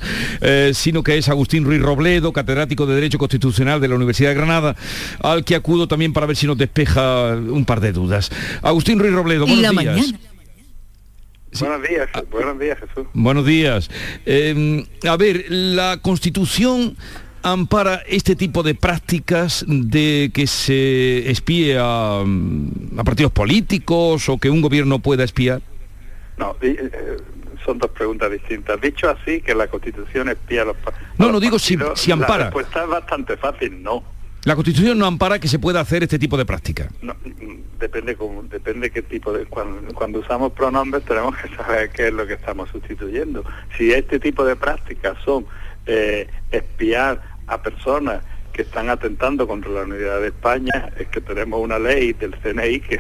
[0.73, 4.75] sino que es Agustín Ruiz Robledo, catedrático de Derecho Constitucional de la Universidad de Granada,
[5.21, 8.31] al que acudo también para ver si nos despeja un par de dudas.
[8.61, 10.13] Agustín Ruiz Robledo, buenos días.
[11.59, 13.07] Buenos días, buenos días Jesús.
[13.13, 13.89] Buenos días.
[14.25, 16.95] Em, a ver, la Constitución
[17.41, 22.23] ampara este tipo de prácticas de que se espíe a,
[23.03, 25.61] partidos políticos o que un gobierno pueda espiar?
[26.37, 26.89] No, eh,
[27.69, 28.81] son dos preguntas distintas.
[28.81, 30.77] Dicho así, que la Constitución espía a los
[31.17, 32.37] No, no digo si, si ampara.
[32.37, 34.03] La respuesta es bastante fácil, no.
[34.45, 36.89] La Constitución no ampara que se pueda hacer este tipo de práctica.
[37.01, 37.15] No,
[37.77, 42.13] depende cómo, depende qué tipo de cuando, cuando, usamos pronombres tenemos que saber qué es
[42.13, 43.43] lo que estamos sustituyendo.
[43.77, 45.45] Si este tipo de prácticas son
[45.85, 48.23] eh, espiar a personas
[48.59, 52.81] que están atentando contra la unidad de España es que tenemos una ley del CNI
[52.81, 52.99] que,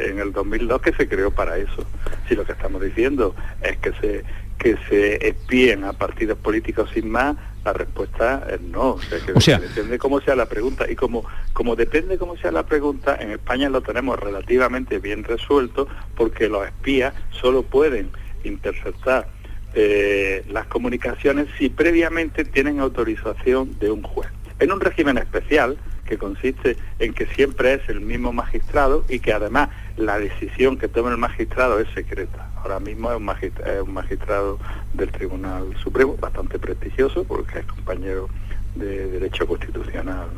[0.00, 1.86] en el 2002 que se creó para eso.
[2.28, 3.32] Si lo que estamos diciendo
[3.62, 4.24] es que se
[4.58, 8.98] que se espíen a partidos políticos sin más, la respuesta es no.
[9.36, 10.90] O sea, depende cómo sea la pregunta.
[10.90, 15.86] Y como, como depende cómo sea la pregunta, en España lo tenemos relativamente bien resuelto
[16.16, 18.10] porque los espías solo pueden
[18.42, 19.28] interceptar
[19.74, 24.28] eh, las comunicaciones si previamente tienen autorización de un juez
[24.60, 29.32] en un régimen especial que consiste en que siempre es el mismo magistrado y que
[29.32, 32.50] además la decisión que tome el magistrado es secreta.
[32.56, 34.58] Ahora mismo es un, magistrado,
[34.94, 38.28] del Tribunal Supremo, bastante prestigioso porque es compañero
[38.74, 40.28] de Derecho Constitucional.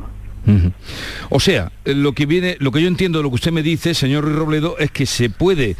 [1.29, 3.93] O sea, lo que viene, lo que yo entiendo de lo que usted me dice,
[3.93, 5.75] señor Robledo, es que se puede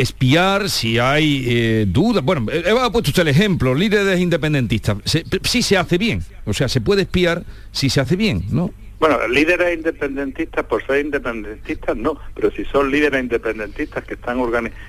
[0.00, 2.24] espiar si hay eh, dudas.
[2.24, 4.98] Bueno, eh, ha puesto usted el ejemplo, líderes independentistas.
[5.42, 8.70] sí se hace bien, o sea, se puede espiar si se hace bien, ¿no?
[8.98, 14.38] Bueno, líderes independentistas por ser independentistas no, pero si son líderes independentistas que están,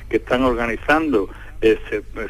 [0.10, 1.30] que están organizando
[1.62, 1.80] eh,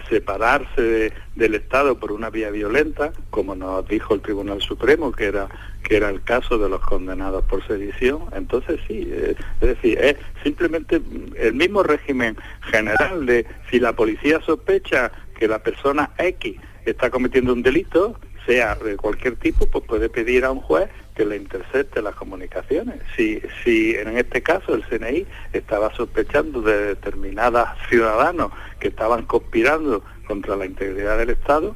[0.09, 5.47] separarse del Estado por una vía violenta, como nos dijo el Tribunal Supremo, que era
[5.91, 10.15] que era el caso de los condenados por sedición, entonces sí, eh, es decir, es
[10.41, 11.01] simplemente
[11.35, 17.51] el mismo régimen general de si la policía sospecha que la persona X está cometiendo
[17.51, 22.01] un delito, sea de cualquier tipo, pues puede pedir a un juez que le intercepte
[22.01, 23.01] las comunicaciones.
[23.17, 30.05] Si, si en este caso el CNI estaba sospechando de determinados ciudadanos que estaban conspirando
[30.25, 31.75] contra la integridad del Estado,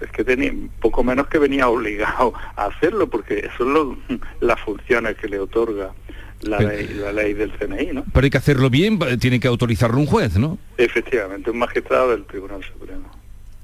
[0.00, 3.98] es que tenía poco menos que venía obligado a hacerlo, porque son lo,
[4.40, 5.92] las funciones que le otorga
[6.42, 8.04] la ley, la ley del CNI, ¿no?
[8.12, 10.58] Pero hay que hacerlo bien, tiene que autorizarlo un juez, ¿no?
[10.76, 13.10] Efectivamente, un magistrado del Tribunal Supremo.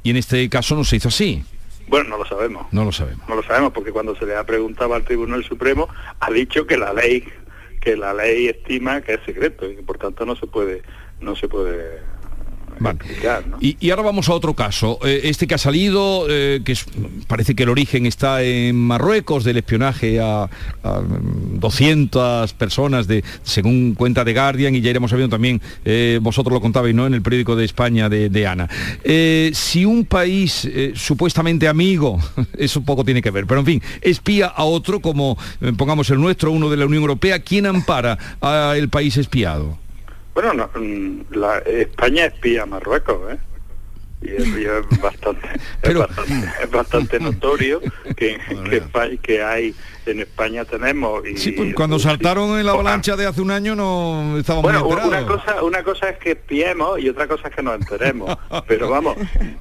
[0.02, 1.44] Y en este caso no se hizo así.
[1.86, 2.66] Bueno, no lo sabemos.
[2.72, 3.28] No lo sabemos.
[3.28, 5.88] No lo sabemos porque cuando se le ha preguntado al Tribunal Supremo
[6.20, 7.24] ha dicho que la ley
[7.80, 10.82] que la ley estima que es secreto y que por tanto no se puede
[11.20, 12.00] no se puede
[13.60, 14.98] y, ahora vamos a otro caso.
[15.04, 16.76] Eh, este que ha salido, eh, que
[17.26, 20.48] parece que el origen está en Marruecos, del espionaje a,
[20.82, 26.60] 200 personas, de, según cuenta de Guardian, y ya iremos sabiendo también, eh, vosotros lo
[26.60, 28.68] contabais, ¿no?, en el periódico de España de, Ana.
[29.52, 32.18] si un país supuestamente amigo,
[32.58, 35.38] eso poco tiene que ver, pero en fin, espía a otro, como
[35.76, 39.83] pongamos el nuestro, uno de la Unión Europea, ¿quién ampara al país espiado?
[40.34, 43.38] Bueno, no, mm, la, España espía a Marruecos, ¿eh?
[44.24, 44.28] Y
[44.64, 45.48] es, bastante,
[45.82, 47.80] es bastante, notorio
[48.16, 48.38] que,
[49.22, 49.74] que, hay
[50.06, 53.74] en España tenemos y, sí, pues cuando saltaron en la avalancha de hace un año
[53.74, 57.62] no estábamos bueno una cosa una cosa es que espiemos y otra cosa es que
[57.62, 58.36] nos enteremos.
[58.66, 59.16] Pero vamos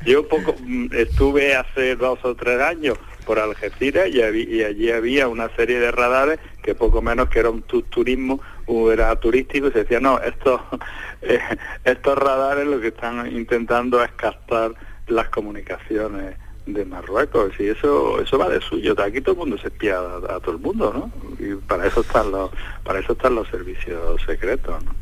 [0.05, 5.27] yo poco mm, estuve hace dos o tres años por Algeciras y, y allí había
[5.27, 9.79] una serie de radares que poco menos que era un turismo era turístico y se
[9.79, 10.61] decía, no, estos,
[11.21, 11.39] eh,
[11.83, 14.73] estos radares lo que están intentando es captar
[15.07, 16.35] las comunicaciones
[16.65, 17.53] de Marruecos.
[17.59, 18.95] Y eso eso va de suyo.
[19.01, 22.31] Aquí todo el mundo se espía a, todo el mundo no y para eso están
[22.31, 22.51] los
[22.83, 24.95] para eso están los servicios secretos ¿no?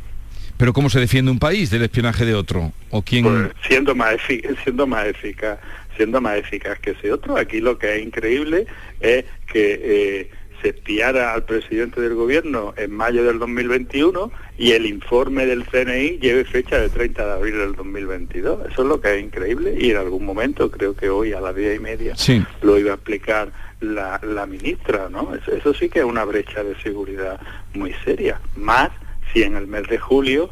[0.57, 4.15] pero cómo se defiende un país del espionaje de otro o quién pues siendo más
[4.63, 5.59] siendo más eficaz
[5.95, 7.37] siendo más eficaz que ese otro.
[7.37, 8.65] Aquí lo que es increíble
[8.99, 10.31] es que eh,
[10.61, 16.19] se espiara al presidente del gobierno en mayo del 2021 y el informe del CNI
[16.19, 18.71] lleve fecha de 30 de abril del 2022.
[18.71, 21.55] Eso es lo que es increíble y en algún momento, creo que hoy a las
[21.55, 22.15] diez y media,
[22.61, 23.51] lo iba a explicar
[23.81, 25.31] la, ministra, ¿no?
[25.35, 27.39] Eso, sí que es una brecha de seguridad
[27.73, 28.39] muy seria.
[28.55, 28.89] Más
[29.33, 30.49] si en el mes de julio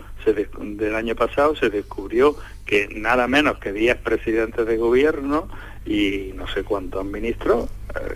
[0.60, 2.36] del año pasado se descubrió
[2.66, 5.50] que nada menos que 10 presidentes de gobierno
[5.86, 8.16] y no sé cuántos ministros eh,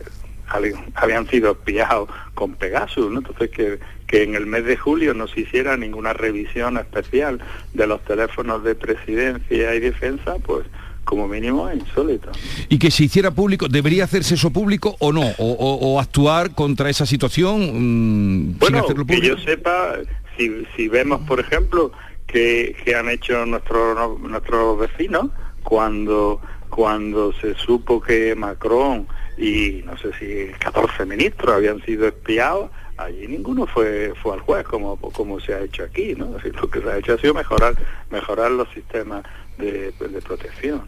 [0.95, 3.19] habían sido espiados con Pegasus, ¿no?
[3.19, 7.39] Entonces que, que en el mes de julio no se hiciera ninguna revisión especial
[7.73, 10.65] de los teléfonos de presidencia y defensa, pues
[11.03, 12.31] como mínimo es insólito.
[12.69, 15.23] Y que se hiciera público, ¿debería hacerse eso público o no?
[15.37, 19.95] ¿O, actuar contra esa situación mm, bueno, que yo sepa,
[20.37, 21.91] si, si vemos, por ejemplo,
[22.27, 25.27] que, que han hecho nuestros nuestros vecinos
[25.61, 29.07] cuando cuando se supo que Macron
[29.37, 34.65] y no sé si 14 ministros habían sido espiados, allí ninguno fue fue al juez
[34.65, 36.25] como como se ha hecho aquí, ¿no?
[36.27, 37.75] lo que se ha hecho ha sido mejorar
[38.11, 39.23] mejorar los sistemas
[39.57, 39.93] de,
[40.25, 40.81] protección.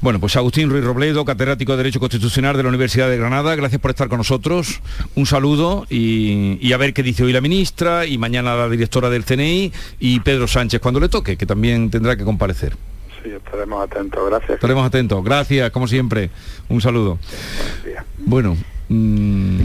[0.00, 3.80] Bueno, pues Agustín Ruiz Robledo, catedrático de Derecho Constitucional de la Universidad de Granada, gracias
[3.80, 4.80] por estar con nosotros.
[5.14, 9.10] Un saludo y, y, a ver qué dice hoy la ministra y mañana la directora
[9.10, 12.76] del CNI y Pedro Sánchez cuando le toque, que también tendrá que comparecer.
[13.22, 14.50] Sí, estaremos atentos, gracias.
[14.50, 16.30] Estaremos atentos, gracias, como siempre.
[16.68, 17.18] Un saludo.
[18.18, 18.56] Bueno.
[18.88, 19.60] Mm,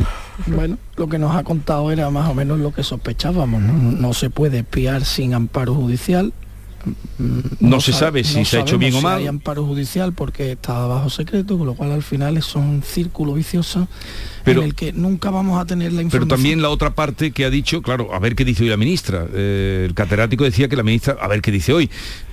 [0.48, 3.62] bueno, lo que nos ha contado era más o menos lo que sospechábamos.
[3.62, 6.34] No, se puede espiar sin amparo judicial.
[7.18, 9.18] Mm, no, se sabe si se ha hecho bien o mal.
[9.18, 13.34] hay amparo judicial porque está bajo secreto, con lo cual al final es un círculo
[13.34, 13.88] vicioso
[14.44, 16.28] pero, en el que nunca vamos a tener la información.
[16.28, 18.78] Pero también la otra parte que ha dicho, claro, a ver qué dice hoy la
[18.78, 19.26] ministra.
[19.34, 21.90] Eh, el catedrático decía que la ministra, a ver qué dice hoy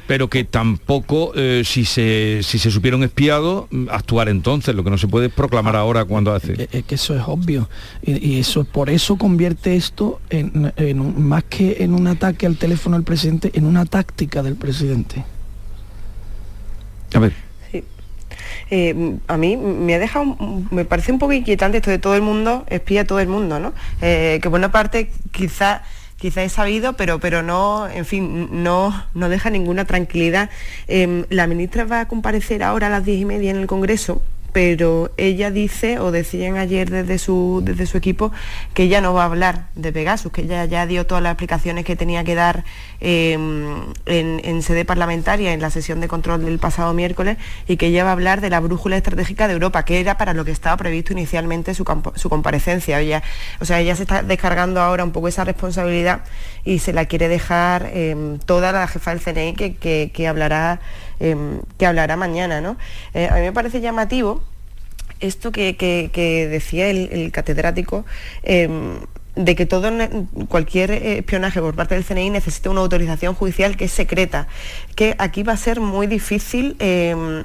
[0.07, 4.91] pero que tampoco, eh, si, se, si se supieron espiados, mm, actuar entonces, lo que
[4.91, 6.69] no se puede proclamar ahora cuando hace.
[6.73, 7.69] Es que eso es obvio.
[8.03, 10.73] Y, eso por eso convierte esto en,
[11.17, 15.25] más que en un ataque al teléfono del presidente, en una táctica del presidente.
[17.15, 17.33] A ver.
[18.71, 20.37] Eh, a mí me ha dejado,
[20.71, 23.61] me parece un poco inquietante esto de todo el mundo, espía a todo el mundo,
[23.61, 23.75] ¿no?
[24.01, 25.83] Eh, que buena parte quizá
[26.23, 30.51] quizá he sabido, pero, pero no, en fin, no, no deja ninguna tranquilidad.
[30.87, 34.23] Em, la ministra va a comparecer ahora a las diez y media en el Congreso
[34.53, 38.33] pero ella dice, o decían ayer desde su, desde su equipo,
[38.75, 41.85] que ella no va a hablar de Pegasus, que ella ya dio todas las explicaciones
[41.85, 42.65] que tenía que dar
[43.01, 48.05] em, en, sede parlamentaria en la sesión de control del pasado miércoles y que ella
[48.05, 50.77] va a hablar de la brújula estratégica de Europa, que era para lo que estaba
[50.77, 53.01] previsto inicialmente su, comparecencia.
[53.01, 53.23] Ella,
[53.61, 56.21] o sea, ella se está descargando ahora un poco esa responsabilidad
[56.65, 60.81] y se la quiere dejar em, toda la jefa del CNI que, hablará,
[61.23, 62.61] em, que hablará mañana.
[62.61, 62.77] ¿no?
[63.15, 64.43] Eh, a mí me parece llamativo
[65.21, 68.05] esto que, decía el, catedrático
[68.43, 68.99] em,
[69.37, 69.91] de que todo
[70.49, 74.49] cualquier espionaje por parte del CNI necesita una autorización judicial que es secreta,
[74.97, 77.45] que aquí va a ser muy difícil em,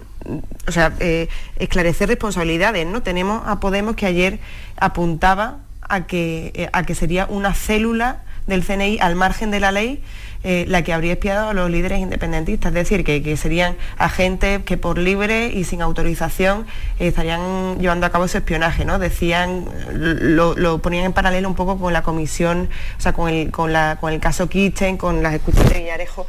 [0.68, 3.02] o sea, eh, esclarecer responsabilidades, ¿no?
[3.02, 4.40] Tenemos a Podemos que ayer
[4.76, 9.72] apuntaba a que, eh, a que sería una célula del CNI al margen de la
[9.72, 10.04] ley
[10.44, 14.78] eh, la que habría espiado a los líderes independentistas, es decir, que, serían agentes que
[14.78, 16.66] por libre y sin autorización
[17.00, 19.00] estarían llevando a cabo ese espionaje, ¿no?
[19.00, 23.68] Decían, lo, ponían en paralelo un poco con la comisión, o sea, con el, con
[24.00, 26.26] con el caso Kitchen, con las escuchas de Villarejo.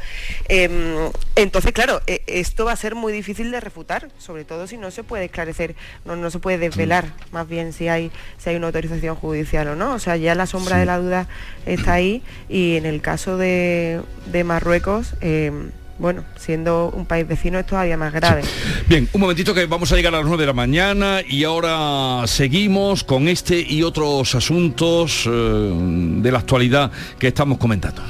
[0.47, 4.77] Em, entonces, claro, e, esto va a ser muy difícil de refutar, sobre todo si
[4.77, 8.67] no se puede esclarecer, no, se puede desvelar más bien si hay, si hay una
[8.67, 9.93] autorización judicial o no.
[9.93, 11.27] O sea, ya la sombra de la duda
[11.65, 14.01] está ahí y en el caso de,
[14.31, 15.51] de Marruecos, eh,
[15.99, 18.41] bueno, siendo un país vecino es todavía más grave.
[18.87, 22.25] Bien, un momentito que vamos a llegar a las 9 de la mañana y ahora
[22.25, 28.01] seguimos con este y otros asuntos eh, de la actualidad que estamos comentando.